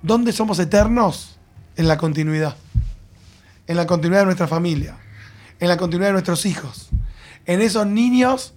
¿Dónde 0.02 0.32
somos 0.32 0.60
eternos? 0.60 1.38
En 1.78 1.88
la 1.88 1.98
continuidad. 1.98 2.56
En 3.68 3.76
la 3.76 3.88
continuidad 3.88 4.22
de 4.22 4.26
nuestra 4.26 4.48
familia. 4.48 4.98
En 5.60 5.68
la 5.68 5.78
continuidad 5.78 6.10
de 6.10 6.14
nuestros 6.14 6.46
hijos. 6.46 6.90
En 7.46 7.62
esos 7.62 7.88
niños 7.88 8.54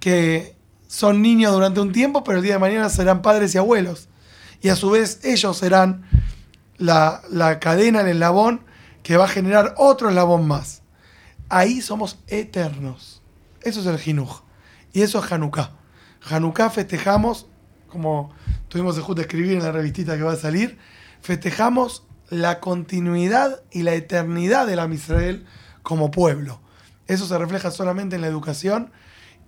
que 0.00 0.56
son 0.88 1.20
niños 1.20 1.52
durante 1.52 1.80
un 1.80 1.92
tiempo, 1.92 2.24
pero 2.24 2.38
el 2.38 2.44
día 2.44 2.54
de 2.54 2.60
mañana 2.60 2.88
serán 2.88 3.22
padres 3.22 3.54
y 3.54 3.58
abuelos. 3.58 4.08
Y 4.62 4.68
a 4.68 4.76
su 4.76 4.90
vez 4.90 5.20
ellos 5.24 5.58
serán 5.58 6.06
la, 6.78 7.22
la 7.30 7.60
cadena, 7.60 8.00
el 8.00 8.08
eslabón 8.08 8.62
que 9.06 9.16
va 9.16 9.26
a 9.26 9.28
generar 9.28 9.72
otro 9.76 10.08
eslabón 10.08 10.48
más. 10.48 10.82
Ahí 11.48 11.80
somos 11.80 12.18
eternos. 12.26 13.22
Eso 13.62 13.78
es 13.78 13.86
el 13.86 13.98
Jinuj. 13.98 14.40
Y 14.92 15.02
eso 15.02 15.24
es 15.24 15.30
Hanukkah. 15.30 15.70
Hanukkah 16.28 16.70
festejamos, 16.70 17.46
como 17.86 18.34
tuvimos 18.66 18.98
el 18.98 19.14
de 19.14 19.22
escribir 19.22 19.52
en 19.52 19.62
la 19.62 19.70
revistita 19.70 20.16
que 20.16 20.24
va 20.24 20.32
a 20.32 20.36
salir, 20.36 20.76
festejamos 21.20 22.04
la 22.30 22.58
continuidad 22.58 23.62
y 23.70 23.84
la 23.84 23.94
eternidad 23.94 24.66
de 24.66 24.74
la 24.74 24.92
Israel 24.92 25.46
como 25.84 26.10
pueblo. 26.10 26.60
Eso 27.06 27.28
se 27.28 27.38
refleja 27.38 27.70
solamente 27.70 28.16
en 28.16 28.22
la 28.22 28.26
educación 28.26 28.90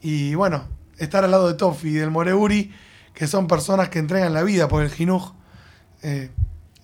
y 0.00 0.36
bueno, 0.36 0.68
estar 0.98 1.24
al 1.24 1.32
lado 1.32 1.48
de 1.48 1.54
Tofi 1.54 1.88
y 1.88 1.94
del 1.94 2.12
Moreuri, 2.12 2.72
que 3.12 3.26
son 3.26 3.48
personas 3.48 3.88
que 3.88 3.98
entregan 3.98 4.34
la 4.34 4.44
vida 4.44 4.68
por 4.68 4.84
el 4.84 4.90
Jinuj. 4.92 5.32
Eh, 6.02 6.30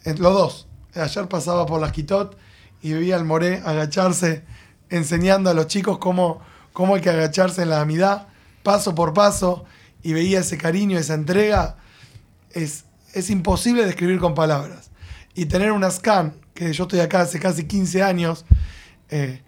los 0.04 0.18
dos. 0.18 0.66
Ayer 0.96 1.28
pasaba 1.28 1.66
por 1.66 1.80
las 1.80 1.92
Quitot 1.92 2.36
y 2.84 2.92
veía 2.92 3.16
al 3.16 3.24
More 3.24 3.62
agacharse 3.64 4.44
enseñando 4.90 5.48
a 5.48 5.54
los 5.54 5.68
chicos 5.68 5.96
cómo, 5.96 6.42
cómo 6.74 6.94
hay 6.94 7.00
que 7.00 7.08
agacharse 7.08 7.62
en 7.62 7.70
la 7.70 7.80
amidad, 7.80 8.28
paso 8.62 8.94
por 8.94 9.14
paso, 9.14 9.64
y 10.02 10.12
veía 10.12 10.40
ese 10.40 10.58
cariño, 10.58 10.98
esa 10.98 11.14
entrega, 11.14 11.76
es, 12.50 12.84
es 13.14 13.30
imposible 13.30 13.86
describir 13.86 14.20
con 14.20 14.34
palabras. 14.34 14.90
Y 15.34 15.46
tener 15.46 15.72
una 15.72 15.90
scan, 15.90 16.34
que 16.52 16.74
yo 16.74 16.82
estoy 16.84 17.00
acá 17.00 17.22
hace 17.22 17.40
casi 17.40 17.64
15 17.64 18.02
años, 18.02 18.44
eh, 19.08 19.40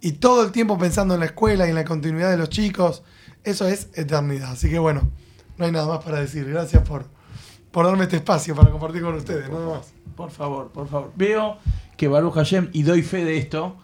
y 0.00 0.12
todo 0.12 0.42
el 0.42 0.50
tiempo 0.50 0.78
pensando 0.78 1.12
en 1.12 1.20
la 1.20 1.26
escuela 1.26 1.66
y 1.66 1.68
en 1.68 1.74
la 1.74 1.84
continuidad 1.84 2.30
de 2.30 2.38
los 2.38 2.48
chicos, 2.48 3.02
eso 3.44 3.68
es 3.68 3.88
eternidad. 3.92 4.52
Así 4.52 4.70
que 4.70 4.78
bueno, 4.78 5.10
no 5.58 5.66
hay 5.66 5.72
nada 5.72 5.88
más 5.88 6.02
para 6.02 6.20
decir. 6.20 6.48
Gracias 6.48 6.82
por, 6.88 7.04
por 7.78 7.86
darme 7.86 8.02
este 8.02 8.16
espacio 8.16 8.56
para 8.56 8.72
compartir 8.72 9.02
con 9.02 9.14
ustedes, 9.14 9.48
nada 9.48 9.76
más. 9.76 9.94
Por 10.16 10.32
favor, 10.32 10.72
por 10.72 10.88
favor. 10.88 11.12
Veo 11.14 11.58
que 11.96 12.08
Baruch 12.08 12.34
Hashem, 12.34 12.70
y 12.72 12.82
doy 12.82 13.02
fe 13.02 13.24
de 13.24 13.38
esto, 13.38 13.76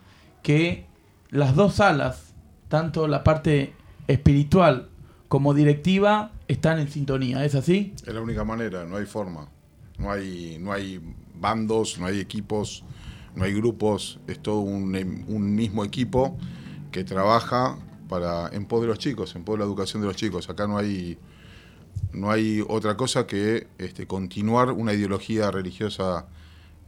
que 0.43 0.85
las 1.31 1.55
dos 1.55 1.79
alas, 1.79 2.35
tanto 2.67 3.07
la 3.07 3.23
parte 3.23 3.73
espiritual 4.09 4.89
como 5.29 5.55
directiva, 5.55 6.33
están 6.49 6.81
en 6.81 6.91
sintonía. 6.91 7.45
¿Es 7.45 7.55
así? 7.55 7.95
Es 8.05 8.13
la 8.13 8.21
única 8.21 8.43
manera, 8.43 8.85
no 8.85 8.97
hay 8.97 9.07
forma. 9.07 9.49
No 9.97 10.11
hay, 10.11 10.59
no 10.59 10.73
hay 10.73 11.01
bandos, 11.33 11.97
no 12.01 12.07
hay 12.07 12.19
equipos, 12.19 12.83
no 13.37 13.45
hay 13.45 13.55
grupos, 13.55 14.19
es 14.27 14.41
todo 14.41 14.59
un, 14.59 15.25
un 15.29 15.55
mismo 15.55 15.85
equipo 15.85 16.37
que 16.91 17.05
trabaja 17.05 17.79
para 18.09 18.49
en 18.49 18.67
pos 18.67 18.81
de 18.81 18.89
los 18.89 18.99
chicos, 18.99 19.37
en 19.37 19.45
pos 19.45 19.55
de 19.55 19.59
la 19.61 19.67
educación 19.67 20.03
de 20.03 20.09
los 20.09 20.17
chicos. 20.17 20.51
Acá 20.51 20.67
no 20.67 20.79
hay 20.79 21.17
no 22.13 22.31
hay 22.31 22.65
otra 22.69 22.97
cosa 22.97 23.27
que 23.27 23.67
este, 23.79 24.07
continuar 24.07 24.71
una 24.71 24.93
ideología 24.93 25.51
religiosa 25.51 26.27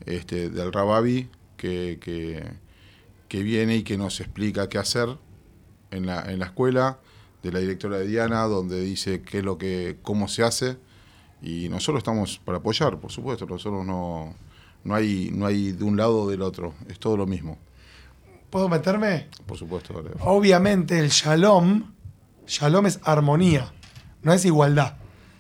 este, 0.05 0.51
del 0.51 0.73
Rababi 0.73 1.29
que, 1.57 1.99
que, 2.01 2.45
que 3.29 3.43
viene 3.43 3.77
y 3.77 3.83
que 3.83 3.99
nos 3.99 4.21
explica 4.21 4.69
qué 4.69 4.79
hacer 4.79 5.09
en 5.91 6.07
la, 6.07 6.31
en 6.31 6.39
la 6.39 6.47
escuela, 6.47 6.99
de 7.43 7.53
la 7.53 7.61
directora 7.61 7.99
de 7.99 8.07
Diana, 8.07 8.43
donde 8.45 8.81
dice 8.81 9.23
qué 9.23 9.39
es 9.39 9.45
lo 9.45 9.59
que, 9.59 9.99
cómo 10.03 10.29
se 10.29 10.43
hace, 10.43 10.79
y 11.43 11.69
nosotros 11.69 11.99
estamos 11.99 12.41
para 12.45 12.59
apoyar, 12.59 12.99
por 12.99 13.13
supuesto, 13.13 13.47
nosotros 13.47 13.85
no, 13.87 14.35
no 14.85 14.95
hay, 14.95 15.31
no 15.33 15.47
hay 15.47 15.73
de 15.73 15.85
un 15.85 15.97
lado 15.97 16.23
o 16.23 16.31
del 16.31 16.43
otro, 16.43 16.75
es 16.89 16.99
todo 16.99 17.17
lo 17.17 17.27
mismo. 17.27 17.59
¿Puedo 18.51 18.69
meterme? 18.69 19.29
Por 19.47 19.59
supuesto. 19.59 19.95
Obviamente 20.21 20.99
el 20.99 21.09
shalom, 21.09 21.93
shalom 22.47 22.87
es 22.87 23.01
armonía, 23.03 23.73
no 24.27 24.33
es 24.33 24.45
igualdad. 24.45 24.95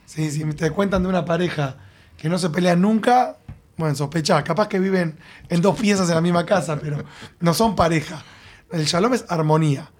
Si, 0.04 0.44
te 0.54 0.70
cuentan 0.70 1.02
de 1.02 1.08
una 1.08 1.24
pareja 1.24 1.74
que 2.16 2.28
no 2.28 2.38
se 2.38 2.50
pelea 2.50 2.76
nunca, 2.76 3.36
bueno, 3.76 3.96
sospechá, 3.96 4.44
capaz 4.44 4.68
que 4.68 4.78
viven 4.78 5.18
en 5.48 5.60
dos 5.60 5.76
piezas 5.76 6.08
en 6.08 6.14
la 6.14 6.20
misma 6.20 6.46
casa, 6.46 6.78
pero 6.80 7.02
no 7.40 7.52
son 7.52 7.74
pareja. 7.74 8.22
El 8.70 8.84
shalom 8.84 9.12
es 9.14 9.24
armonía. 9.28 9.90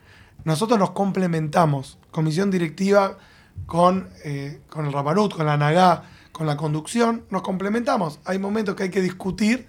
Nosotros 0.45 0.79
nos 0.79 0.93
complementamos, 0.93 1.99
comisión 2.13 2.53
directiva 2.53 3.19
con, 3.67 4.09
eh, 4.25 4.61
con 4.71 4.87
el 4.87 4.93
rabarut, 4.93 5.35
con 5.35 5.47
la 5.47 5.57
nagá, 5.57 6.05
con 6.31 6.47
la 6.47 6.57
conducción, 6.57 7.25
nos 7.29 7.43
complementamos. 7.43 8.21
Hay 8.25 8.39
momentos 8.39 8.77
que 8.77 8.85
hay 8.85 8.91
que 8.91 9.03
discutir, 9.03 9.67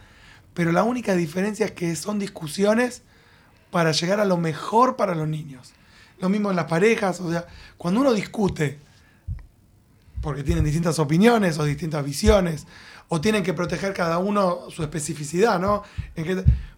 pero 0.53 0.71
la 0.71 0.83
única 0.83 1.15
diferencia 1.15 1.65
es 1.65 1.71
que 1.71 1.95
son 1.95 2.19
discusiones 2.19 3.01
para 3.71 3.93
llegar 3.93 4.19
a 4.19 4.25
lo 4.25 4.37
mejor 4.37 4.95
para 4.95 5.15
los 5.15 5.27
niños. 5.27 5.73
Lo 6.19 6.29
mismo 6.29 6.51
en 6.51 6.55
las 6.55 6.65
parejas, 6.65 7.19
o 7.19 7.31
sea, 7.31 7.47
cuando 7.79 8.01
uno 8.01 8.13
discute, 8.13 8.85
porque 10.21 10.43
tienen 10.43 10.63
distintas 10.63 10.99
opiniones 10.99 11.57
o 11.59 11.65
distintas 11.65 12.03
visiones, 12.03 12.67
o 13.07 13.21
tienen 13.21 13.43
que 13.43 13.53
proteger 13.53 13.93
cada 13.93 14.17
uno 14.17 14.69
su 14.69 14.83
especificidad, 14.83 15.59
¿no? 15.59 15.83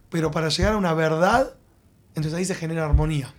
pero 0.10 0.32
para 0.32 0.50
llegar 0.50 0.74
a 0.74 0.78
una 0.78 0.94
verdad, 0.94 1.54
entonces 2.16 2.34
ahí 2.34 2.46
se 2.46 2.56
genera 2.56 2.86
armonía. 2.86 3.34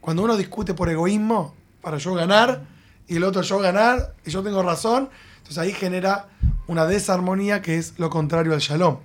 Cuando 0.00 0.22
uno 0.22 0.36
discute 0.36 0.74
por 0.74 0.88
egoísmo, 0.88 1.54
para 1.80 1.98
yo 1.98 2.14
ganar, 2.14 2.66
y 3.06 3.16
el 3.16 3.24
otro 3.24 3.42
yo 3.42 3.58
ganar, 3.58 4.14
y 4.24 4.30
yo 4.30 4.42
tengo 4.42 4.62
razón, 4.62 5.08
entonces 5.38 5.58
ahí 5.58 5.72
genera 5.72 6.28
una 6.66 6.86
desarmonía 6.86 7.62
que 7.62 7.76
es 7.76 7.98
lo 7.98 8.10
contrario 8.10 8.54
al 8.54 8.60
shalom. 8.60 8.98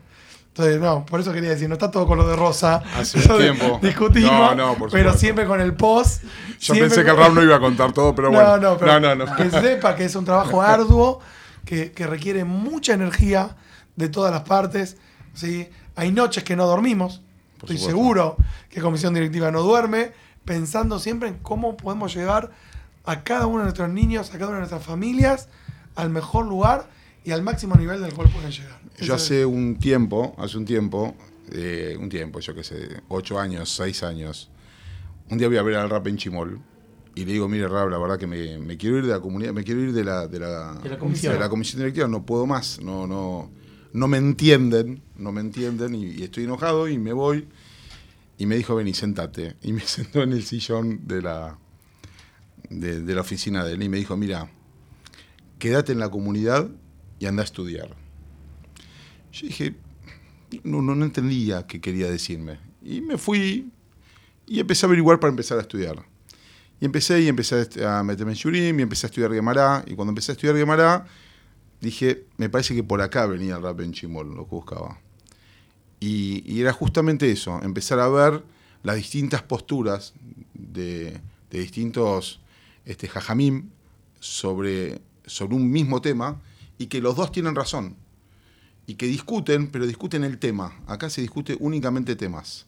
Entonces, 0.58 0.80
no, 0.80 1.06
por 1.06 1.20
eso 1.20 1.34
quería 1.34 1.50
decir, 1.50 1.68
no 1.68 1.74
está 1.74 1.92
todo 1.92 2.08
con 2.08 2.18
lo 2.18 2.26
de 2.26 2.34
Rosa. 2.34 2.82
Hace 2.96 3.30
un 3.30 3.40
tiempo. 3.40 3.78
Discutimos, 3.82 4.32
No, 4.32 4.56
no, 4.56 4.76
por 4.76 4.90
pero 4.90 5.12
siempre 5.12 5.46
con 5.46 5.60
el 5.60 5.74
post. 5.74 6.24
Yo 6.62 6.76
pensé 6.76 7.04
que 7.04 7.10
el 7.10 7.18
rap 7.18 7.34
no 7.34 7.44
iba 7.44 7.58
a 7.58 7.60
contar 7.60 7.92
todo, 7.92 8.16
pero 8.16 8.32
bueno. 8.32 8.52
No, 8.56 8.58
no, 8.72 8.78
pero 8.78 9.02
no, 9.02 9.16
no, 9.18 9.26
no. 9.26 9.36
que 9.36 9.50
sepa 9.52 9.98
que 9.98 10.06
es 10.06 10.16
un 10.16 10.24
trabajo 10.24 10.62
arduo, 10.62 11.20
que, 11.66 11.92
que 11.92 12.08
requiere 12.08 12.46
mucha 12.46 12.94
energía 12.94 13.58
de 13.98 14.08
todas 14.08 14.32
las 14.32 14.44
partes. 14.44 14.96
¿sí? 15.34 15.68
Hay 15.98 16.14
noches 16.14 16.46
que 16.46 16.56
no 16.56 16.66
dormimos, 16.68 17.22
Por 17.60 17.72
estoy 17.72 17.78
supuesto. 17.78 17.90
seguro 17.90 18.38
que 18.70 18.80
comisión 18.80 19.14
directiva 19.14 19.52
no 19.52 19.62
duerme, 19.62 20.14
pensando 20.46 21.00
siempre 21.00 21.28
en 21.28 21.36
cómo 21.40 21.76
podemos 21.76 22.16
llevar 22.16 22.52
a 23.04 23.24
cada 23.24 23.46
uno 23.46 23.58
de 23.58 23.64
nuestros 23.66 23.90
niños, 23.90 24.30
a 24.30 24.38
cada 24.38 24.48
una 24.48 24.56
de 24.56 24.62
nuestras 24.62 24.86
familias, 24.86 25.50
al 25.98 26.10
mejor 26.12 26.46
lugar 26.46 26.88
y 27.26 27.32
al 27.32 27.42
máximo 27.42 27.76
nivel 27.76 28.02
del 28.02 28.14
cual 28.14 28.30
pueden 28.30 28.52
llegar. 28.52 28.80
Yo 29.02 29.16
hace 29.16 29.46
un 29.46 29.78
tiempo, 29.78 30.36
hace 30.38 30.58
un 30.58 30.66
tiempo, 30.66 31.16
eh, 31.52 31.98
un 32.00 32.08
tiempo, 32.08 32.40
yo 32.40 32.54
qué 32.54 32.64
sé, 32.64 33.02
ocho 33.10 33.40
años, 33.40 33.76
seis 33.76 34.04
años, 34.04 34.50
un 35.30 35.40
día 35.40 35.48
voy 35.48 35.58
a 35.58 35.64
ver 35.64 35.76
al 35.76 35.90
rap 35.90 36.06
en 36.08 36.18
Chimol 36.18 36.62
y 37.16 37.26
le 37.26 37.34
digo, 37.34 37.50
mire 37.50 37.68
rap, 37.68 37.90
la 37.90 37.98
verdad 37.98 38.20
que 38.20 38.28
me, 38.28 38.60
me 38.60 38.78
quiero 38.78 39.00
ir 39.00 39.06
de 39.06 39.12
la 39.12 39.20
comunidad, 39.20 39.54
me 39.54 39.64
quiero 39.64 39.82
ir 39.82 39.92
de 39.92 40.04
la, 40.04 40.28
de 40.28 40.40
la, 40.40 40.76
De 40.76 40.90
la 40.90 41.00
comisión. 41.00 41.34
de 41.34 41.40
la 41.40 41.50
comisión 41.50 41.80
directiva, 41.80 42.08
no 42.08 42.26
puedo 42.26 42.46
más, 42.46 42.80
no, 42.80 43.08
no, 43.08 43.52
no 43.92 44.08
me 44.08 44.18
entienden, 44.18 45.02
no 45.18 45.32
me 45.32 45.42
entienden 45.42 45.96
y, 45.96 46.06
y 46.06 46.24
estoy 46.24 46.44
enojado 46.44 46.88
y 46.88 47.00
me 47.00 47.12
voy. 47.12 47.48
Y 48.38 48.48
me 48.48 48.58
dijo, 48.58 48.76
vení, 48.76 48.94
sentate. 48.94 49.56
Y 49.62 49.72
me 49.72 49.80
sentó 49.88 50.22
en 50.22 50.34
el 50.34 50.44
sillón 50.44 51.08
de 51.08 51.22
la, 51.22 51.58
de, 52.70 53.02
de 53.02 53.16
la 53.16 53.22
oficina 53.22 53.64
de 53.64 53.74
él 53.74 53.84
y 53.84 53.90
me 53.90 53.98
dijo, 53.98 54.16
mira, 54.18 54.52
quédate 55.58 55.94
en 55.94 56.00
la 56.00 56.10
comunidad 56.10 56.70
y 57.20 57.26
anda 57.26 57.42
a 57.42 57.46
estudiar. 57.46 57.96
Yo 59.32 59.48
dije, 59.48 59.76
no, 60.64 60.82
no, 60.82 60.96
no 60.96 61.06
entendía 61.06 61.66
qué 61.68 61.82
quería 61.82 62.10
decirme. 62.10 62.60
Y 62.84 63.02
me 63.02 63.18
fui 63.18 63.72
y 64.48 64.60
empecé 64.60 64.86
a 64.86 64.88
averiguar 64.88 65.20
para 65.20 65.32
empezar 65.32 65.58
a 65.58 65.62
estudiar. 65.62 66.06
Y 66.80 66.86
empecé 66.86 67.22
y 67.22 67.28
empecé 67.28 67.68
a 67.86 68.04
meterme 68.04 68.34
en 68.34 68.38
Shurim 68.38 68.80
y 68.80 68.84
empecé 68.84 69.08
a 69.08 69.10
estudiar 69.10 69.34
Gemara. 69.34 69.84
Y 69.88 69.96
cuando 69.96 70.12
empecé 70.12 70.32
a 70.32 70.34
estudiar 70.34 70.56
Gemara, 70.56 71.06
dije, 71.82 72.26
me 72.38 72.50
parece 72.50 72.76
que 72.76 72.84
por 72.84 73.02
acá 73.02 73.26
venía 73.26 73.56
el 73.56 73.64
rap 73.64 73.80
en 73.82 73.94
Chimol, 73.94 74.36
lo 74.36 74.46
que 74.46 74.56
buscaba. 74.56 75.00
Y, 76.00 76.44
y 76.46 76.62
era 76.62 76.74
justamente 76.74 77.32
eso, 77.32 77.60
empezar 77.64 78.00
a 78.00 78.10
ver 78.10 78.44
las 78.84 78.98
distintas 78.98 79.42
posturas 79.42 80.14
de, 80.54 81.20
de 81.50 81.60
distintos 81.60 82.42
este, 82.86 83.08
jajamim 83.08 83.70
sobre, 84.20 85.02
sobre 85.26 85.56
un 85.56 85.72
mismo 85.72 86.02
tema 86.02 86.42
y 86.78 86.88
que 86.88 87.02
los 87.02 87.16
dos 87.16 87.32
tienen 87.32 87.56
razón 87.56 87.96
y 88.88 88.96
que 88.96 89.08
discuten, 89.08 89.68
pero 89.72 89.88
discuten 89.88 90.24
el 90.24 90.38
tema. 90.38 90.80
Acá 90.88 91.10
se 91.10 91.22
discute 91.22 91.56
únicamente 91.60 92.16
temas 92.16 92.66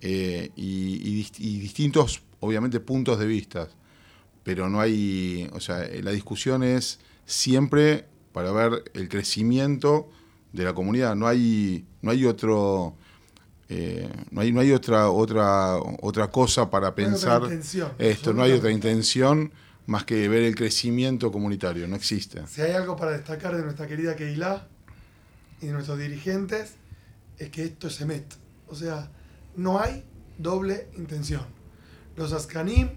eh, 0.00 0.50
y, 0.56 1.00
y 1.08 1.22
dist- 1.24 1.38
y 1.40 1.58
distintos, 1.58 2.22
obviamente, 2.40 2.78
puntos 2.80 3.18
de 3.18 3.26
vista. 3.26 3.68
Pero 4.44 4.68
no 4.68 4.80
hay, 4.80 5.48
o 5.52 5.60
sea, 5.60 5.86
la 6.02 6.10
discusión 6.12 6.62
es 6.62 7.00
siempre 7.26 8.06
para 8.32 8.52
ver 8.52 8.84
el 8.94 9.08
crecimiento 9.08 10.08
de 10.52 10.64
la 10.64 10.72
comunidad. 10.74 11.16
No 11.16 11.26
hay, 11.26 11.84
no 12.02 12.12
hay 12.12 12.24
otro, 12.24 12.94
eh, 13.68 14.08
no 14.30 14.40
hay, 14.40 14.52
no 14.52 14.60
hay 14.60 14.72
otra, 14.72 15.10
otra, 15.10 15.76
otra 16.00 16.30
cosa 16.30 16.70
para 16.70 16.90
No 16.90 16.94
hay 16.96 17.02
otra 17.02 17.10
pensar 17.10 17.42
intención, 17.42 17.92
esto. 17.98 18.32
No 18.32 18.42
hay 18.42 18.52
otra 18.52 18.70
intención 18.70 19.52
más 19.88 20.04
que 20.04 20.28
ver 20.28 20.42
el 20.42 20.54
crecimiento 20.54 21.32
comunitario. 21.32 21.88
No 21.88 21.96
existe. 21.96 22.46
Si 22.46 22.60
hay 22.60 22.72
algo 22.72 22.94
para 22.94 23.12
destacar 23.12 23.56
de 23.56 23.62
nuestra 23.62 23.86
querida 23.86 24.14
Keilah 24.14 24.66
y 25.62 25.66
de 25.66 25.72
nuestros 25.72 25.98
dirigentes, 25.98 26.74
es 27.38 27.48
que 27.48 27.64
esto 27.64 27.88
es 27.88 27.98
Emet. 28.02 28.34
O 28.68 28.74
sea, 28.74 29.10
no 29.56 29.80
hay 29.80 30.04
doble 30.36 30.88
intención. 30.98 31.40
Los 32.16 32.34
Askanim 32.34 32.90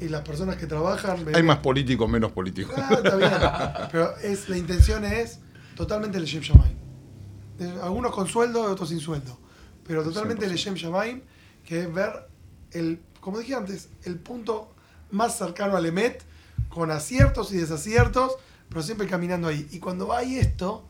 y 0.00 0.10
las 0.10 0.20
personas 0.20 0.56
que 0.56 0.66
trabajan. 0.66 1.34
Hay 1.34 1.42
más 1.42 1.60
políticos, 1.60 2.06
menos 2.10 2.30
políticos. 2.32 2.74
Ah, 2.76 3.00
está 3.02 3.16
bien. 3.16 3.30
Pero 3.90 4.14
es, 4.18 4.50
la 4.50 4.58
intención 4.58 5.06
es 5.06 5.38
totalmente 5.76 6.18
el 6.18 6.26
Shem 6.26 6.42
Shamaim. 6.42 6.76
Algunos 7.82 8.14
con 8.14 8.26
sueldo 8.26 8.64
otros 8.64 8.90
sin 8.90 9.00
sueldo. 9.00 9.38
Pero 9.82 10.04
totalmente 10.04 10.44
el 10.44 10.52
100%. 10.52 10.56
Shem 10.56 10.74
Shamaim, 10.74 11.22
que 11.64 11.84
es 11.84 11.94
ver 11.94 12.28
el, 12.72 13.00
como 13.18 13.38
dije 13.38 13.54
antes, 13.54 13.88
el 14.04 14.16
punto 14.16 14.74
más 15.10 15.36
cercano 15.36 15.76
al 15.76 15.86
Emet, 15.86 16.22
con 16.68 16.90
aciertos 16.90 17.52
y 17.52 17.56
desaciertos, 17.56 18.36
pero 18.68 18.82
siempre 18.82 19.06
caminando 19.06 19.48
ahí. 19.48 19.66
Y 19.70 19.78
cuando 19.78 20.12
hay 20.12 20.38
esto, 20.38 20.86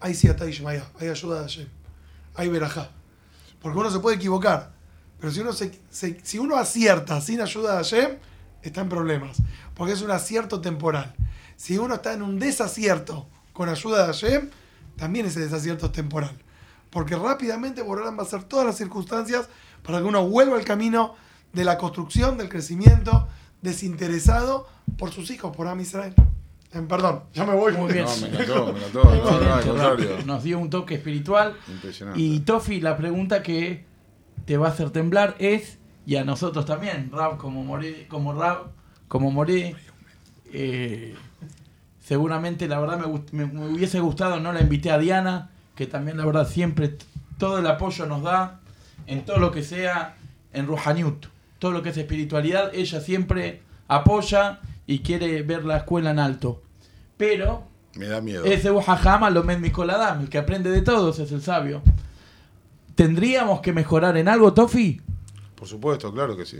hay 0.00 0.14
siata 0.14 0.46
y 0.46 0.52
Shemaya, 0.52 0.86
hay 0.98 1.08
ayuda 1.08 1.40
de 1.40 1.42
Hashem, 1.42 1.68
hay 2.34 2.48
verajá. 2.48 2.90
Porque 3.60 3.78
uno 3.78 3.90
se 3.90 3.98
puede 3.98 4.16
equivocar, 4.16 4.72
pero 5.18 5.32
si 5.32 5.40
uno, 5.40 5.52
se, 5.52 5.80
si 5.90 6.38
uno 6.38 6.56
acierta 6.56 7.20
sin 7.20 7.40
ayuda 7.40 7.72
de 7.72 7.76
Hashem, 7.78 8.18
está 8.62 8.82
en 8.82 8.88
problemas. 8.88 9.38
Porque 9.74 9.94
es 9.94 10.02
un 10.02 10.10
acierto 10.10 10.60
temporal. 10.60 11.14
Si 11.56 11.78
uno 11.78 11.94
está 11.94 12.12
en 12.12 12.22
un 12.22 12.38
desacierto 12.38 13.26
con 13.52 13.68
ayuda 13.68 14.02
de 14.02 14.06
Hashem, 14.06 14.50
también 14.96 15.26
ese 15.26 15.40
desacierto 15.40 15.86
es 15.86 15.92
temporal. 15.92 16.36
Porque 16.90 17.16
rápidamente 17.16 17.82
Borolán 17.82 18.16
va 18.16 18.22
a 18.22 18.26
hacer 18.26 18.44
todas 18.44 18.66
las 18.66 18.76
circunstancias 18.76 19.48
para 19.82 19.98
que 19.98 20.04
uno 20.04 20.26
vuelva 20.28 20.56
al 20.56 20.64
camino 20.64 21.14
de 21.52 21.64
la 21.64 21.78
construcción, 21.78 22.36
del 22.36 22.48
crecimiento, 22.48 23.28
desinteresado 23.66 24.66
por 24.98 25.10
sus 25.12 25.30
hijos, 25.30 25.54
por 25.56 25.68
Am 25.68 25.80
Israel. 25.80 26.14
Eh, 26.72 26.82
perdón, 26.88 27.22
ya 27.34 27.44
me 27.46 27.54
voy. 27.54 27.72
Muy 27.74 27.92
bien. 27.92 28.04
No, 28.06 28.16
me 28.16 28.28
encantó, 28.28 28.72
me 28.72 28.78
encantó. 28.78 29.04
No, 29.04 29.04
no, 29.04 29.10
al 29.10 29.18
Excelente, 29.18 29.68
contrario. 29.68 30.16
Rap. 30.16 30.26
Nos 30.26 30.42
dio 30.42 30.58
un 30.58 30.70
toque 30.70 30.94
espiritual. 30.94 31.54
Impresionante. 31.68 32.20
Y 32.20 32.40
Tofi, 32.40 32.80
la 32.80 32.96
pregunta 32.96 33.42
que 33.42 33.84
te 34.44 34.56
va 34.56 34.68
a 34.68 34.70
hacer 34.70 34.90
temblar 34.90 35.36
es, 35.38 35.78
y 36.06 36.16
a 36.16 36.24
nosotros 36.24 36.64
también, 36.66 37.10
Rap 37.12 37.36
como 37.36 37.62
Moré, 37.64 38.06
como 38.08 38.32
Rap, 38.32 38.68
como 39.08 39.30
Moré, 39.30 39.74
eh, 40.52 41.14
seguramente 42.04 42.68
la 42.68 42.78
verdad 42.78 42.98
me, 42.98 43.06
gust- 43.06 43.32
me- 43.32 43.46
me 43.46 43.66
hubiese 43.68 44.00
gustado, 44.00 44.40
no 44.40 44.52
la 44.52 44.60
invité 44.60 44.90
a 44.90 44.98
Diana, 44.98 45.50
que 45.74 45.86
también 45.86 46.16
la 46.16 46.24
verdad 46.24 46.48
siempre 46.48 46.96
todo 47.38 47.58
el 47.58 47.66
apoyo 47.66 48.06
nos 48.06 48.22
da 48.22 48.60
en 49.06 49.24
todo 49.24 49.38
lo 49.38 49.50
que 49.50 49.62
sea 49.62 50.16
en 50.52 50.66
Ruhaniut, 50.66 51.26
todo 51.58 51.72
lo 51.72 51.82
que 51.82 51.90
es 51.90 51.96
espiritualidad, 51.96 52.74
ella 52.74 53.00
siempre 53.00 53.62
apoya 53.88 54.60
y 54.86 55.00
quiere 55.00 55.42
ver 55.42 55.64
la 55.64 55.78
escuela 55.78 56.10
en 56.10 56.18
alto. 56.18 56.62
Pero 57.16 57.64
Me 57.94 58.06
da 58.06 58.20
miedo. 58.20 58.44
ese 58.44 58.70
Wahajama 58.70 59.30
lo 59.30 59.42
Mikoladam, 59.42 60.22
el 60.22 60.28
que 60.28 60.38
aprende 60.38 60.70
de 60.70 60.82
todos 60.82 61.18
es 61.18 61.32
el 61.32 61.42
sabio. 61.42 61.82
¿Tendríamos 62.94 63.60
que 63.60 63.72
mejorar 63.72 64.16
en 64.16 64.28
algo, 64.28 64.54
Tofi? 64.54 65.00
Por 65.54 65.68
supuesto, 65.68 66.12
claro 66.12 66.36
que 66.36 66.46
sí. 66.46 66.58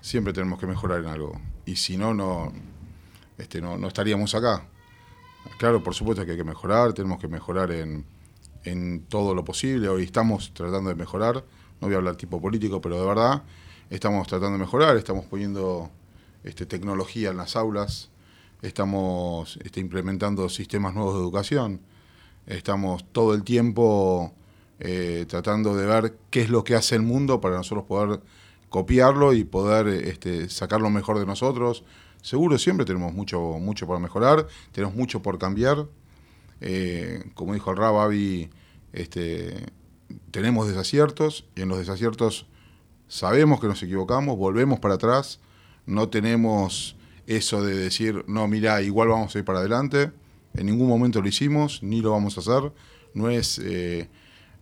Siempre 0.00 0.32
tenemos 0.32 0.58
que 0.58 0.66
mejorar 0.66 1.00
en 1.00 1.06
algo. 1.06 1.40
Y 1.64 1.76
si 1.76 1.96
no, 1.96 2.12
no, 2.12 2.52
este, 3.38 3.60
no, 3.60 3.78
no 3.78 3.88
estaríamos 3.88 4.34
acá. 4.34 4.66
Claro, 5.58 5.82
por 5.82 5.94
supuesto 5.94 6.24
que 6.24 6.32
hay 6.32 6.36
que 6.36 6.44
mejorar, 6.44 6.92
tenemos 6.92 7.20
que 7.20 7.28
mejorar 7.28 7.70
en, 7.72 8.04
en 8.64 9.04
todo 9.08 9.34
lo 9.34 9.44
posible. 9.44 9.88
Hoy 9.88 10.04
estamos 10.04 10.52
tratando 10.54 10.90
de 10.90 10.96
mejorar, 10.96 11.36
no 11.80 11.88
voy 11.88 11.94
a 11.94 11.98
hablar 11.98 12.16
tipo 12.16 12.40
político, 12.40 12.80
pero 12.80 13.00
de 13.00 13.06
verdad 13.06 13.42
estamos 13.92 14.26
tratando 14.26 14.52
de 14.52 14.64
mejorar, 14.64 14.96
estamos 14.96 15.26
poniendo 15.26 15.90
este, 16.44 16.64
tecnología 16.64 17.30
en 17.30 17.36
las 17.36 17.56
aulas, 17.56 18.08
estamos 18.62 19.58
este, 19.62 19.80
implementando 19.80 20.48
sistemas 20.48 20.94
nuevos 20.94 21.14
de 21.14 21.20
educación, 21.20 21.80
estamos 22.46 23.04
todo 23.12 23.34
el 23.34 23.44
tiempo 23.44 24.32
eh, 24.80 25.26
tratando 25.28 25.76
de 25.76 25.84
ver 25.84 26.16
qué 26.30 26.40
es 26.40 26.48
lo 26.48 26.64
que 26.64 26.74
hace 26.74 26.94
el 26.94 27.02
mundo 27.02 27.42
para 27.42 27.56
nosotros 27.56 27.84
poder 27.84 28.20
copiarlo 28.70 29.34
y 29.34 29.44
poder 29.44 29.88
este, 29.88 30.48
sacar 30.48 30.80
lo 30.80 30.88
mejor 30.88 31.18
de 31.18 31.26
nosotros. 31.26 31.84
Seguro 32.22 32.56
siempre 32.56 32.86
tenemos 32.86 33.12
mucho, 33.12 33.40
mucho 33.60 33.86
por 33.86 34.00
mejorar, 34.00 34.46
tenemos 34.72 34.96
mucho 34.96 35.20
por 35.20 35.38
cambiar. 35.38 35.86
Eh, 36.62 37.30
como 37.34 37.52
dijo 37.52 37.70
el 37.70 37.76
Rab, 37.76 37.98
Avi, 37.98 38.48
este, 38.94 39.66
tenemos 40.30 40.66
desaciertos 40.66 41.44
y 41.54 41.60
en 41.60 41.68
los 41.68 41.76
desaciertos 41.76 42.46
sabemos 43.12 43.60
que 43.60 43.66
nos 43.66 43.82
equivocamos, 43.82 44.38
volvemos 44.38 44.80
para 44.80 44.94
atrás, 44.94 45.38
no 45.84 46.08
tenemos 46.08 46.96
eso 47.26 47.62
de 47.62 47.76
decir, 47.76 48.24
no, 48.26 48.48
mira, 48.48 48.80
igual 48.80 49.08
vamos 49.08 49.36
a 49.36 49.38
ir 49.38 49.44
para 49.44 49.58
adelante, 49.58 50.12
en 50.54 50.64
ningún 50.64 50.88
momento 50.88 51.20
lo 51.20 51.28
hicimos, 51.28 51.82
ni 51.82 52.00
lo 52.00 52.12
vamos 52.12 52.38
a 52.38 52.40
hacer, 52.40 52.72
no 53.12 53.28
es, 53.28 53.60
eh, 53.62 54.08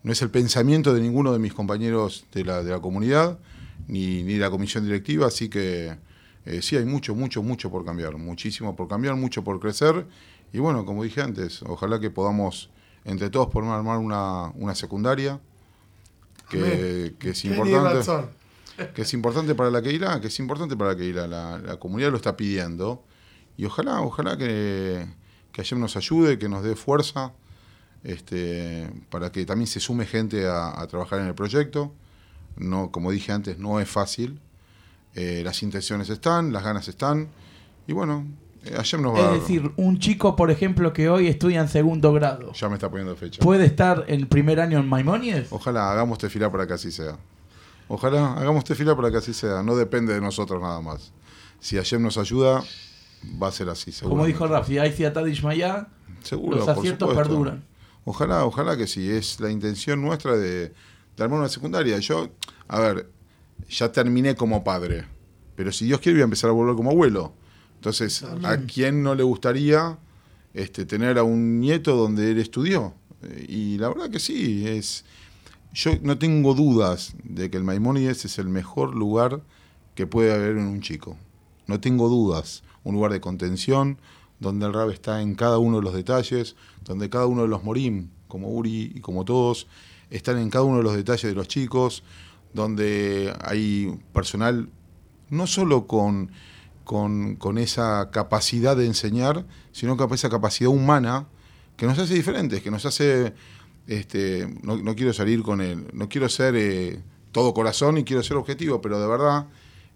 no 0.02 0.10
es 0.10 0.20
el 0.22 0.30
pensamiento 0.30 0.92
de 0.92 1.00
ninguno 1.00 1.32
de 1.32 1.38
mis 1.38 1.54
compañeros 1.54 2.24
de 2.32 2.44
la, 2.44 2.64
de 2.64 2.72
la 2.72 2.80
comunidad, 2.80 3.38
ni, 3.86 4.24
ni 4.24 4.32
de 4.34 4.40
la 4.40 4.50
comisión 4.50 4.82
directiva, 4.84 5.28
así 5.28 5.48
que 5.48 5.96
eh, 6.44 6.60
sí 6.60 6.76
hay 6.76 6.84
mucho, 6.84 7.14
mucho, 7.14 7.44
mucho 7.44 7.70
por 7.70 7.84
cambiar, 7.84 8.16
muchísimo 8.16 8.74
por 8.74 8.88
cambiar, 8.88 9.14
mucho 9.14 9.44
por 9.44 9.60
crecer, 9.60 10.06
y 10.52 10.58
bueno, 10.58 10.84
como 10.84 11.04
dije 11.04 11.20
antes, 11.20 11.62
ojalá 11.62 12.00
que 12.00 12.10
podamos 12.10 12.68
entre 13.04 13.30
todos 13.30 13.46
poder 13.46 13.70
armar 13.70 13.98
una, 13.98 14.48
una 14.56 14.74
secundaria, 14.74 15.38
que, 16.48 17.14
que 17.20 17.30
es 17.30 17.44
importante. 17.44 18.39
Que 18.94 19.02
es 19.02 19.14
importante 19.14 19.54
para 19.54 19.70
la 19.70 19.82
Keila, 19.82 20.20
que 20.20 20.28
es 20.28 20.38
importante 20.38 20.76
para 20.76 20.90
la 20.90 20.96
Keila, 20.96 21.26
la, 21.26 21.58
la 21.58 21.76
comunidad 21.78 22.10
lo 22.10 22.16
está 22.16 22.36
pidiendo 22.36 23.04
y 23.56 23.64
ojalá, 23.64 24.00
ojalá 24.00 24.36
que, 24.36 25.06
que 25.52 25.62
Hashem 25.62 25.80
nos 25.80 25.96
ayude, 25.96 26.38
que 26.38 26.48
nos 26.48 26.64
dé 26.64 26.76
fuerza 26.76 27.32
este, 28.04 28.90
para 29.10 29.30
que 29.30 29.44
también 29.44 29.66
se 29.66 29.80
sume 29.80 30.06
gente 30.06 30.46
a, 30.46 30.80
a 30.80 30.86
trabajar 30.86 31.20
en 31.20 31.26
el 31.26 31.34
proyecto. 31.34 31.92
No, 32.56 32.90
como 32.90 33.10
dije 33.10 33.32
antes, 33.32 33.58
no 33.58 33.80
es 33.80 33.88
fácil. 33.88 34.40
Eh, 35.14 35.42
las 35.44 35.62
intenciones 35.62 36.08
están, 36.08 36.52
las 36.52 36.64
ganas 36.64 36.88
están. 36.88 37.28
Y 37.86 37.92
bueno, 37.92 38.26
eh, 38.64 38.76
ayer 38.78 39.00
nos 39.00 39.14
va 39.14 39.34
Es 39.34 39.42
decir, 39.42 39.72
un 39.76 39.98
chico, 39.98 40.36
por 40.36 40.50
ejemplo, 40.50 40.92
que 40.92 41.08
hoy 41.08 41.28
estudia 41.28 41.60
en 41.60 41.68
segundo 41.68 42.12
grado, 42.12 42.52
Ya 42.52 42.68
me 42.68 42.74
está 42.74 42.88
poniendo 42.88 43.16
fecha. 43.16 43.42
¿puede 43.42 43.66
estar 43.66 44.04
en 44.08 44.20
el 44.20 44.28
primer 44.28 44.60
año 44.60 44.78
en 44.78 44.88
Maimonides? 44.88 45.48
Ojalá 45.50 45.90
hagamos 45.90 46.18
tefila 46.18 46.50
para 46.50 46.66
que 46.66 46.74
así 46.74 46.92
sea. 46.92 47.18
Ojalá 47.92 48.34
hagamos 48.34 48.62
tefila 48.62 48.94
para 48.94 49.10
que 49.10 49.16
así 49.16 49.34
sea. 49.34 49.64
No 49.64 49.74
depende 49.74 50.14
de 50.14 50.20
nosotros 50.20 50.62
nada 50.62 50.80
más. 50.80 51.12
Si 51.58 51.74
Hashem 51.74 52.00
nos 52.00 52.18
ayuda, 52.18 52.62
va 53.42 53.48
a 53.48 53.52
ser 53.52 53.68
así, 53.68 53.90
seguro. 53.90 54.14
Como 54.14 54.26
dijo 54.26 54.46
Rafi, 54.46 54.78
hay 54.78 54.92
Siatad 54.92 55.26
Ishmael, 55.26 55.86
Seguro, 56.22 56.58
los 56.58 56.68
aciertos 56.68 57.12
perduran. 57.12 57.64
Ojalá, 58.04 58.44
ojalá 58.44 58.76
que 58.76 58.86
sí. 58.86 59.10
Es 59.10 59.40
la 59.40 59.50
intención 59.50 60.00
nuestra 60.00 60.36
de, 60.36 60.68
de 61.16 61.24
armar 61.24 61.40
una 61.40 61.48
secundaria. 61.48 61.98
Yo, 61.98 62.28
a 62.68 62.78
ver, 62.78 63.10
ya 63.68 63.90
terminé 63.90 64.36
como 64.36 64.62
padre. 64.62 65.06
Pero 65.56 65.72
si 65.72 65.86
Dios 65.86 65.98
quiere, 65.98 66.18
voy 66.18 66.22
a 66.22 66.24
empezar 66.24 66.50
a 66.50 66.52
volver 66.52 66.76
como 66.76 66.90
abuelo. 66.92 67.34
Entonces, 67.74 68.22
¿a 68.22 68.56
quién 68.72 69.02
no 69.02 69.16
le 69.16 69.24
gustaría 69.24 69.98
este, 70.54 70.86
tener 70.86 71.18
a 71.18 71.24
un 71.24 71.58
nieto 71.58 71.96
donde 71.96 72.30
él 72.30 72.38
estudió? 72.38 72.94
Eh, 73.22 73.46
Y 73.48 73.78
la 73.78 73.88
verdad 73.88 74.10
que 74.10 74.20
sí, 74.20 74.64
es. 74.68 75.04
Yo 75.72 75.92
no 76.02 76.18
tengo 76.18 76.54
dudas 76.54 77.14
de 77.22 77.50
que 77.50 77.56
el 77.56 77.64
Maimónides 77.64 78.24
es 78.24 78.38
el 78.38 78.48
mejor 78.48 78.94
lugar 78.94 79.42
que 79.94 80.06
puede 80.06 80.32
haber 80.32 80.56
en 80.56 80.66
un 80.66 80.80
chico. 80.80 81.16
No 81.66 81.80
tengo 81.80 82.08
dudas. 82.08 82.62
Un 82.82 82.94
lugar 82.94 83.12
de 83.12 83.20
contención, 83.20 83.98
donde 84.40 84.66
el 84.66 84.72
rab 84.72 84.90
está 84.90 85.22
en 85.22 85.34
cada 85.34 85.58
uno 85.58 85.76
de 85.76 85.82
los 85.82 85.94
detalles, 85.94 86.56
donde 86.84 87.10
cada 87.10 87.26
uno 87.26 87.42
de 87.42 87.48
los 87.48 87.62
morim, 87.62 88.08
como 88.26 88.48
Uri 88.48 88.92
y 88.94 89.00
como 89.00 89.24
todos, 89.24 89.68
están 90.10 90.38
en 90.38 90.50
cada 90.50 90.64
uno 90.64 90.78
de 90.78 90.82
los 90.82 90.96
detalles 90.96 91.22
de 91.22 91.34
los 91.34 91.46
chicos, 91.46 92.02
donde 92.52 93.32
hay 93.42 93.96
personal 94.12 94.68
no 95.28 95.46
solo 95.46 95.86
con, 95.86 96.32
con, 96.84 97.36
con 97.36 97.58
esa 97.58 98.10
capacidad 98.10 98.76
de 98.76 98.86
enseñar, 98.86 99.46
sino 99.72 99.96
con 99.96 100.12
esa 100.12 100.28
capacidad 100.30 100.70
humana 100.70 101.26
que 101.76 101.86
nos 101.86 101.98
hace 101.98 102.14
diferentes, 102.14 102.62
que 102.62 102.70
nos 102.70 102.84
hace, 102.84 103.32
este, 103.86 104.48
no, 104.62 104.94
quiero 104.94 105.12
salir 105.12 105.42
con 105.42 105.60
el, 105.60 105.86
no 105.92 106.08
quiero 106.08 106.28
ser 106.28 106.54
eh, 106.56 107.02
todo 107.32 107.54
corazón 107.54 107.98
y 107.98 108.04
quiero 108.04 108.22
ser 108.22 108.36
objetivo, 108.36 108.80
pero 108.80 109.00
de 109.00 109.06
verdad 109.06 109.46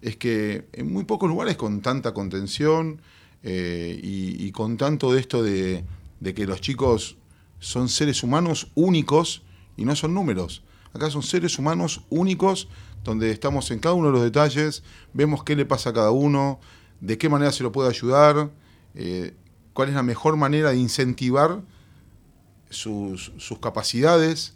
es 0.02 0.16
que 0.16 0.66
en 0.72 0.92
muy 0.92 1.04
pocos 1.04 1.28
lugares 1.28 1.56
con 1.56 1.80
tanta 1.80 2.12
contención 2.12 3.00
eh, 3.42 3.98
y, 4.02 4.50
con 4.52 4.76
tanto 4.76 5.12
de 5.12 5.20
esto 5.20 5.42
de, 5.42 5.84
de 6.20 6.34
que 6.34 6.46
los 6.46 6.60
chicos 6.60 7.16
son 7.58 7.88
seres 7.88 8.22
humanos 8.22 8.70
únicos 8.74 9.42
y 9.76 9.84
no 9.84 9.96
son 9.96 10.14
números. 10.14 10.62
Acá 10.92 11.10
son 11.10 11.22
seres 11.22 11.58
humanos 11.58 12.02
únicos 12.10 12.68
donde 13.02 13.30
estamos 13.30 13.70
en 13.70 13.78
cada 13.80 13.94
uno 13.94 14.08
de 14.08 14.12
los 14.12 14.22
detalles, 14.22 14.82
vemos 15.12 15.44
qué 15.44 15.56
le 15.56 15.66
pasa 15.66 15.90
a 15.90 15.92
cada 15.92 16.10
uno, 16.10 16.58
de 17.00 17.18
qué 17.18 17.28
manera 17.28 17.52
se 17.52 17.62
lo 17.62 17.70
puede 17.70 17.90
ayudar, 17.90 18.50
eh, 18.94 19.34
cuál 19.74 19.90
es 19.90 19.94
la 19.94 20.02
mejor 20.02 20.36
manera 20.36 20.70
de 20.70 20.78
incentivar 20.78 21.60
sus, 22.70 23.32
sus 23.38 23.58
capacidades. 23.58 24.54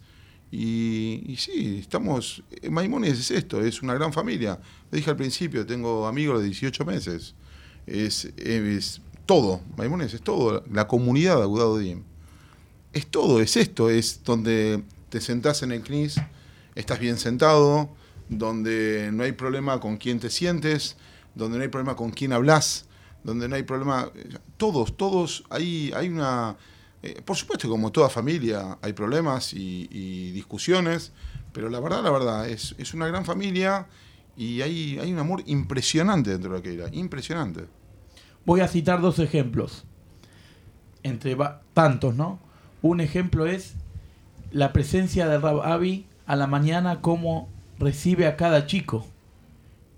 Y, 0.50 1.36
sí, 1.38 1.78
estamos. 1.80 2.42
Maimones 2.70 3.18
es 3.18 3.30
esto, 3.30 3.60
es 3.60 3.82
una 3.82 3.94
gran 3.94 4.12
familia. 4.12 4.58
Dije 4.90 5.10
al 5.10 5.16
principio, 5.16 5.66
tengo 5.66 6.06
amigos 6.06 6.40
de 6.40 6.46
18 6.46 6.84
meses. 6.84 7.34
Es, 7.86 8.30
todo, 9.26 9.60
Maimones 9.76 10.14
es 10.14 10.22
todo. 10.22 10.64
La 10.72 10.88
comunidad 10.88 11.36
de 11.36 11.42
Agudadodim. 11.42 12.02
Es 12.92 13.06
todo, 13.06 13.40
es 13.40 13.56
esto, 13.56 13.90
es 13.90 14.22
donde 14.24 14.82
te 15.10 15.20
sentás 15.20 15.62
en 15.62 15.72
el 15.72 15.82
CNIS, 15.82 16.16
estás 16.74 16.98
bien 16.98 17.18
sentado, 17.18 17.90
donde 18.30 19.10
no 19.12 19.24
hay 19.24 19.32
problema 19.32 19.78
con 19.80 19.98
quién 19.98 20.20
te 20.20 20.30
sientes, 20.30 20.96
donde 21.34 21.58
no 21.58 21.62
hay 21.62 21.68
problema 21.68 21.96
con 21.96 22.10
quién 22.10 22.32
hablas, 22.32 22.86
donde 23.24 23.48
no 23.48 23.56
hay 23.56 23.62
problema. 23.62 24.10
Todos, 24.56 24.96
todos, 24.96 25.44
hay, 25.50 25.92
hay 25.94 26.08
una. 26.08 26.56
Eh, 27.02 27.22
por 27.24 27.36
supuesto, 27.36 27.68
como 27.68 27.92
toda 27.92 28.08
familia, 28.08 28.78
hay 28.82 28.92
problemas 28.92 29.52
y, 29.52 29.88
y 29.90 30.32
discusiones, 30.32 31.12
pero 31.52 31.68
la 31.68 31.80
verdad, 31.80 32.02
la 32.02 32.10
verdad, 32.10 32.48
es, 32.48 32.74
es 32.78 32.94
una 32.94 33.06
gran 33.06 33.24
familia 33.24 33.86
y 34.36 34.62
hay, 34.62 34.98
hay 34.98 35.12
un 35.12 35.18
amor 35.18 35.42
impresionante 35.46 36.30
dentro 36.30 36.60
de 36.60 36.76
la 36.76 36.84
era, 36.84 36.94
impresionante. 36.94 37.66
Voy 38.44 38.60
a 38.60 38.68
citar 38.68 39.00
dos 39.00 39.18
ejemplos. 39.18 39.84
Entre 41.02 41.36
tantos, 41.74 42.14
¿no? 42.14 42.38
Un 42.82 43.00
ejemplo 43.00 43.46
es 43.46 43.74
la 44.50 44.72
presencia 44.72 45.28
de 45.28 45.38
Rab 45.38 45.62
Avi 45.62 46.06
a 46.26 46.36
la 46.36 46.46
mañana, 46.46 47.00
cómo 47.00 47.48
recibe 47.78 48.26
a 48.26 48.36
cada 48.36 48.66
chico. 48.66 49.06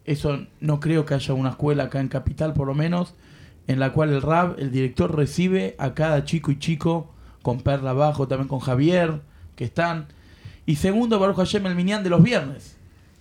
Eso 0.04 0.46
no 0.60 0.80
creo 0.80 1.04
que 1.04 1.14
haya 1.14 1.34
una 1.34 1.50
escuela 1.50 1.84
acá 1.84 2.00
en 2.00 2.08
Capital, 2.08 2.52
por 2.54 2.66
lo 2.66 2.74
menos, 2.74 3.14
en 3.70 3.78
la 3.78 3.92
cual 3.92 4.10
el 4.10 4.20
Rab, 4.22 4.56
el 4.58 4.70
director, 4.72 5.14
recibe 5.14 5.76
a 5.78 5.94
cada 5.94 6.24
chico 6.24 6.50
y 6.50 6.58
chico, 6.58 7.08
con 7.42 7.60
Perla 7.60 7.90
abajo, 7.90 8.26
también 8.26 8.48
con 8.48 8.58
Javier, 8.58 9.20
que 9.56 9.64
están. 9.64 10.08
Y 10.66 10.76
segundo, 10.76 11.18
Baruch 11.18 11.36
Hashem 11.36 11.66
el 11.66 11.74
Minyan 11.74 12.02
de 12.02 12.10
los 12.10 12.22
viernes, 12.22 12.76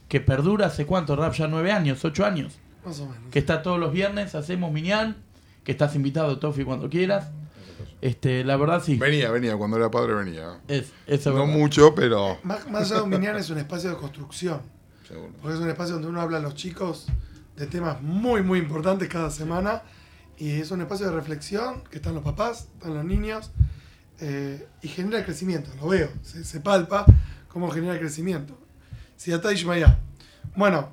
que 0.08 0.20
perdura 0.20 0.68
hace 0.68 0.86
cuánto, 0.86 1.16
Rab, 1.16 1.34
ya 1.34 1.48
nueve 1.48 1.72
años, 1.72 2.04
ocho 2.04 2.26
años 2.26 2.58
Más 2.86 3.00
o 3.00 3.06
menos. 3.06 3.30
que 3.32 3.40
está 3.40 3.62
todos 3.62 3.80
los 3.80 3.92
viernes, 3.94 4.34
hacemos 4.36 4.72
Miñán, 4.72 5.18
que 5.64 5.72
estás 5.72 5.96
invitado, 5.96 6.40
Tofi, 6.40 6.64
cuando 6.64 6.90
quieras. 6.90 7.30
Este, 8.02 8.44
la 8.46 8.56
verdad 8.58 8.82
sí. 8.84 8.96
Venía, 8.96 9.30
venía, 9.30 9.56
cuando 9.58 9.78
era 9.78 9.92
padre 9.92 10.14
venía. 10.16 10.60
Es, 10.68 10.86
eso 11.06 11.30
es 11.32 11.36
No 11.36 11.46
verdad. 11.46 11.54
mucho, 11.60 11.94
pero. 11.96 12.38
Más, 12.44 12.70
más 12.72 12.84
allá 12.84 12.96
de 12.96 13.02
un 13.04 13.10
minián 13.10 13.36
es 13.36 13.50
un 13.50 13.58
espacio 13.58 13.90
de 13.92 13.98
construcción. 13.98 14.62
Seguro. 15.08 15.32
Porque 15.42 15.58
es 15.58 15.62
un 15.62 15.70
espacio 15.70 15.94
donde 15.96 16.08
uno 16.08 16.22
habla 16.22 16.38
a 16.38 16.42
los 16.42 16.56
chicos 16.56 17.08
de 17.58 17.68
temas 17.68 18.02
muy, 18.02 18.42
muy 18.42 18.60
importantes 18.60 19.10
cada 19.10 19.30
semana. 19.30 19.82
Y 20.40 20.60
es 20.62 20.72
un 20.72 20.82
espacio 20.82 21.06
de 21.08 21.12
reflexión 21.12 21.84
que 21.92 21.98
están 21.98 22.16
los 22.16 22.24
papás, 22.24 22.70
están 22.76 22.96
los 22.96 23.06
niños. 23.06 23.52
eh, 24.22 24.68
y 24.82 24.88
genera 24.88 25.24
crecimiento, 25.24 25.70
lo 25.80 25.88
veo, 25.90 26.10
se, 26.24 26.44
se 26.44 26.60
palpa 26.60 27.06
cómo 27.48 27.70
genera 27.70 27.98
crecimiento. 28.00 28.58
Si 29.16 29.32
Ishmael. 29.32 29.86
Bueno, 30.56 30.90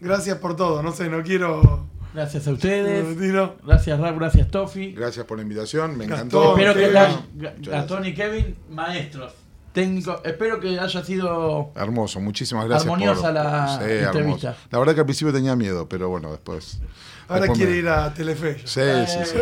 gracias 0.00 0.38
por 0.38 0.56
todo. 0.56 0.82
No 0.82 0.92
sé, 0.92 1.08
no 1.08 1.22
quiero. 1.22 1.86
Gracias 2.14 2.48
a 2.48 2.52
ustedes. 2.52 3.16
Gracias 3.64 4.00
Rap, 4.00 4.18
gracias 4.18 4.48
Tofi. 4.50 4.92
Gracias 4.92 5.24
por 5.26 5.36
la 5.38 5.42
invitación, 5.42 5.96
me 5.96 6.06
Gastón, 6.06 6.28
encantó. 6.28 6.56
Espero 6.58 6.74
que 6.74 6.80
Kevin. 6.80 7.62
Gastón 7.70 8.06
y 8.06 8.14
Kevin, 8.14 8.56
maestros, 8.70 9.34
técnicos. 9.72 10.20
Espero 10.24 10.58
que 10.60 10.78
haya 10.80 11.04
sido 11.04 11.72
Hermoso, 11.74 12.20
muchísimas 12.20 12.66
gracias. 12.66 12.90
Armoniosa 12.90 13.22
por, 13.24 13.32
la 13.34 13.68
Sí, 13.78 13.84
entrevista. 13.84 14.18
hermoso. 14.18 14.54
La 14.70 14.78
verdad 14.78 14.94
que 14.94 15.00
al 15.00 15.06
principio 15.06 15.32
tenía 15.32 15.54
miedo, 15.56 15.88
pero 15.88 16.08
bueno, 16.08 16.30
después. 16.30 16.80
Ahora 17.28 17.40
después 17.42 17.58
quiere 17.58 17.72
me- 17.72 17.78
ir 17.78 17.88
a 17.88 18.12
Telefe. 18.14 18.58
Sí, 18.64 18.80
sí, 19.06 19.18
sí. 19.24 19.36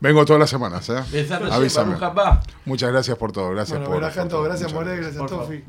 Vengo 0.00 0.24
todas 0.24 0.40
las 0.40 0.50
semanas, 0.50 0.88
¿eh? 0.90 1.02
Avísame. 1.50 1.96
Muchas 2.64 2.90
gracias 2.90 3.16
por 3.16 3.32
todo. 3.32 3.50
Gracias 3.50 3.78
Bueno, 3.78 3.92
por. 3.92 4.00
Berajanto, 4.02 4.22
por 4.22 4.30
todo. 4.30 4.42
gracias 4.44 4.72
More, 4.72 4.96
gracias. 4.96 5.26
Tofi. 5.26 5.64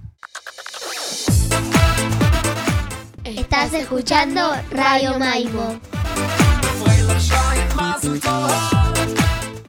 Estás 3.24 3.74
escuchando 3.74 4.42
Radio 4.72 5.20
Maipo. 5.20 5.80